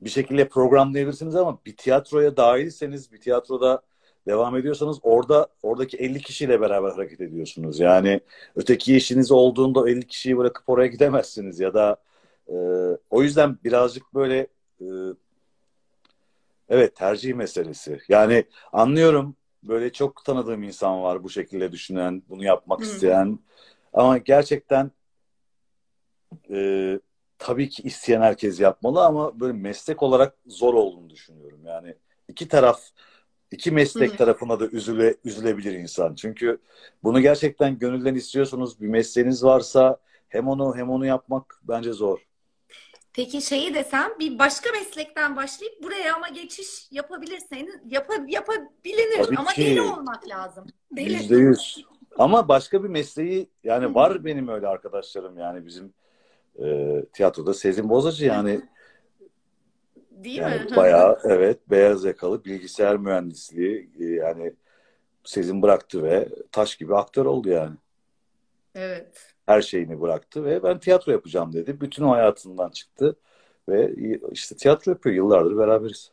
[0.00, 3.82] bir şekilde programlayabilirsiniz ama bir tiyatroya dahilseniz bir tiyatroda
[4.26, 7.80] devam ediyorsanız orada oradaki 50 kişiyle beraber hareket ediyorsunuz.
[7.80, 8.20] Yani
[8.56, 11.96] öteki işiniz olduğunda o 50 kişiyi bırakıp oraya gidemezsiniz ya da
[12.48, 12.54] e,
[13.10, 14.46] o yüzden birazcık böyle
[14.80, 14.86] e,
[16.68, 18.00] evet tercih meselesi.
[18.08, 19.36] Yani anlıyorum
[19.68, 23.38] böyle çok tanıdığım insan var bu şekilde düşünen, bunu yapmak Hı isteyen
[23.92, 24.90] ama gerçekten
[26.50, 27.00] e,
[27.38, 31.60] tabii ki isteyen herkes yapmalı ama böyle meslek olarak zor olduğunu düşünüyorum.
[31.66, 31.94] Yani
[32.28, 32.80] iki taraf,
[33.50, 34.18] iki meslek Hı hı.
[34.18, 36.14] tarafına da üzüle, üzülebilir insan.
[36.14, 36.58] Çünkü
[37.02, 39.98] bunu gerçekten gönülden istiyorsunuz, bir mesleğiniz varsa
[40.28, 42.18] hem onu hem onu yapmak bence zor.
[43.14, 49.52] Peki şeyi desem bir başka meslekten başlayıp buraya ama geçiş yapabilirseniz yapa, yapabilir Tabii ama
[49.52, 49.60] ki.
[49.62, 50.66] deli olmak lazım.
[50.92, 51.12] Deli.
[51.12, 51.84] Yüzde yüz.
[52.18, 55.92] Ama başka bir mesleği yani var benim öyle arkadaşlarım yani bizim
[56.62, 58.60] e, tiyatroda Sezin Bozacı yani
[60.10, 60.76] Değil yani mi?
[60.76, 64.52] bayağı evet beyaz yakalı bilgisayar mühendisliği e, yani
[65.24, 67.76] Sezin bıraktı ve taş gibi aktör oldu yani.
[68.74, 69.33] Evet.
[69.46, 71.80] Her şeyini bıraktı ve ben tiyatro yapacağım dedi.
[71.80, 73.16] Bütün o hayatından çıktı
[73.68, 73.94] ve
[74.32, 75.16] işte tiyatro yapıyor.
[75.16, 76.10] Yıllardır beraberiz.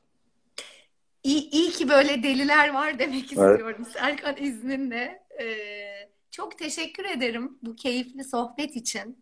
[1.24, 3.32] İyi, iyi ki böyle deliler var demek Evet.
[3.32, 5.24] istiyorum Serkan izninle.
[5.42, 9.18] Ee, çok teşekkür ederim bu keyifli sohbet için.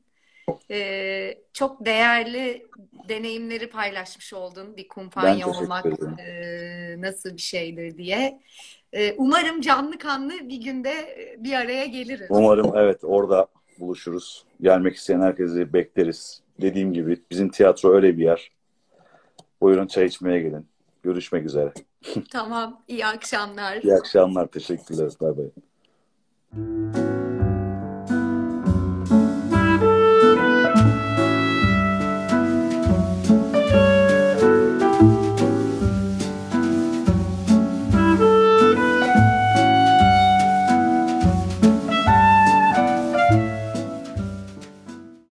[0.71, 2.67] Ee, çok değerli
[3.09, 5.85] deneyimleri paylaşmış oldun bir kumpanya olmak
[6.19, 8.41] e, nasıl bir şeydir diye.
[8.93, 12.27] Ee, umarım canlı kanlı bir günde bir araya geliriz.
[12.29, 13.47] Umarım evet orada
[13.79, 14.45] buluşuruz.
[14.61, 16.41] Gelmek isteyen herkesi bekleriz.
[16.61, 18.51] Dediğim gibi bizim tiyatro öyle bir yer.
[19.61, 20.67] Buyurun çay içmeye gelin.
[21.03, 21.73] Görüşmek üzere.
[22.31, 23.77] Tamam, iyi akşamlar.
[23.77, 24.47] İyi akşamlar.
[24.47, 25.11] Teşekkürler.
[25.21, 25.49] Bay bay.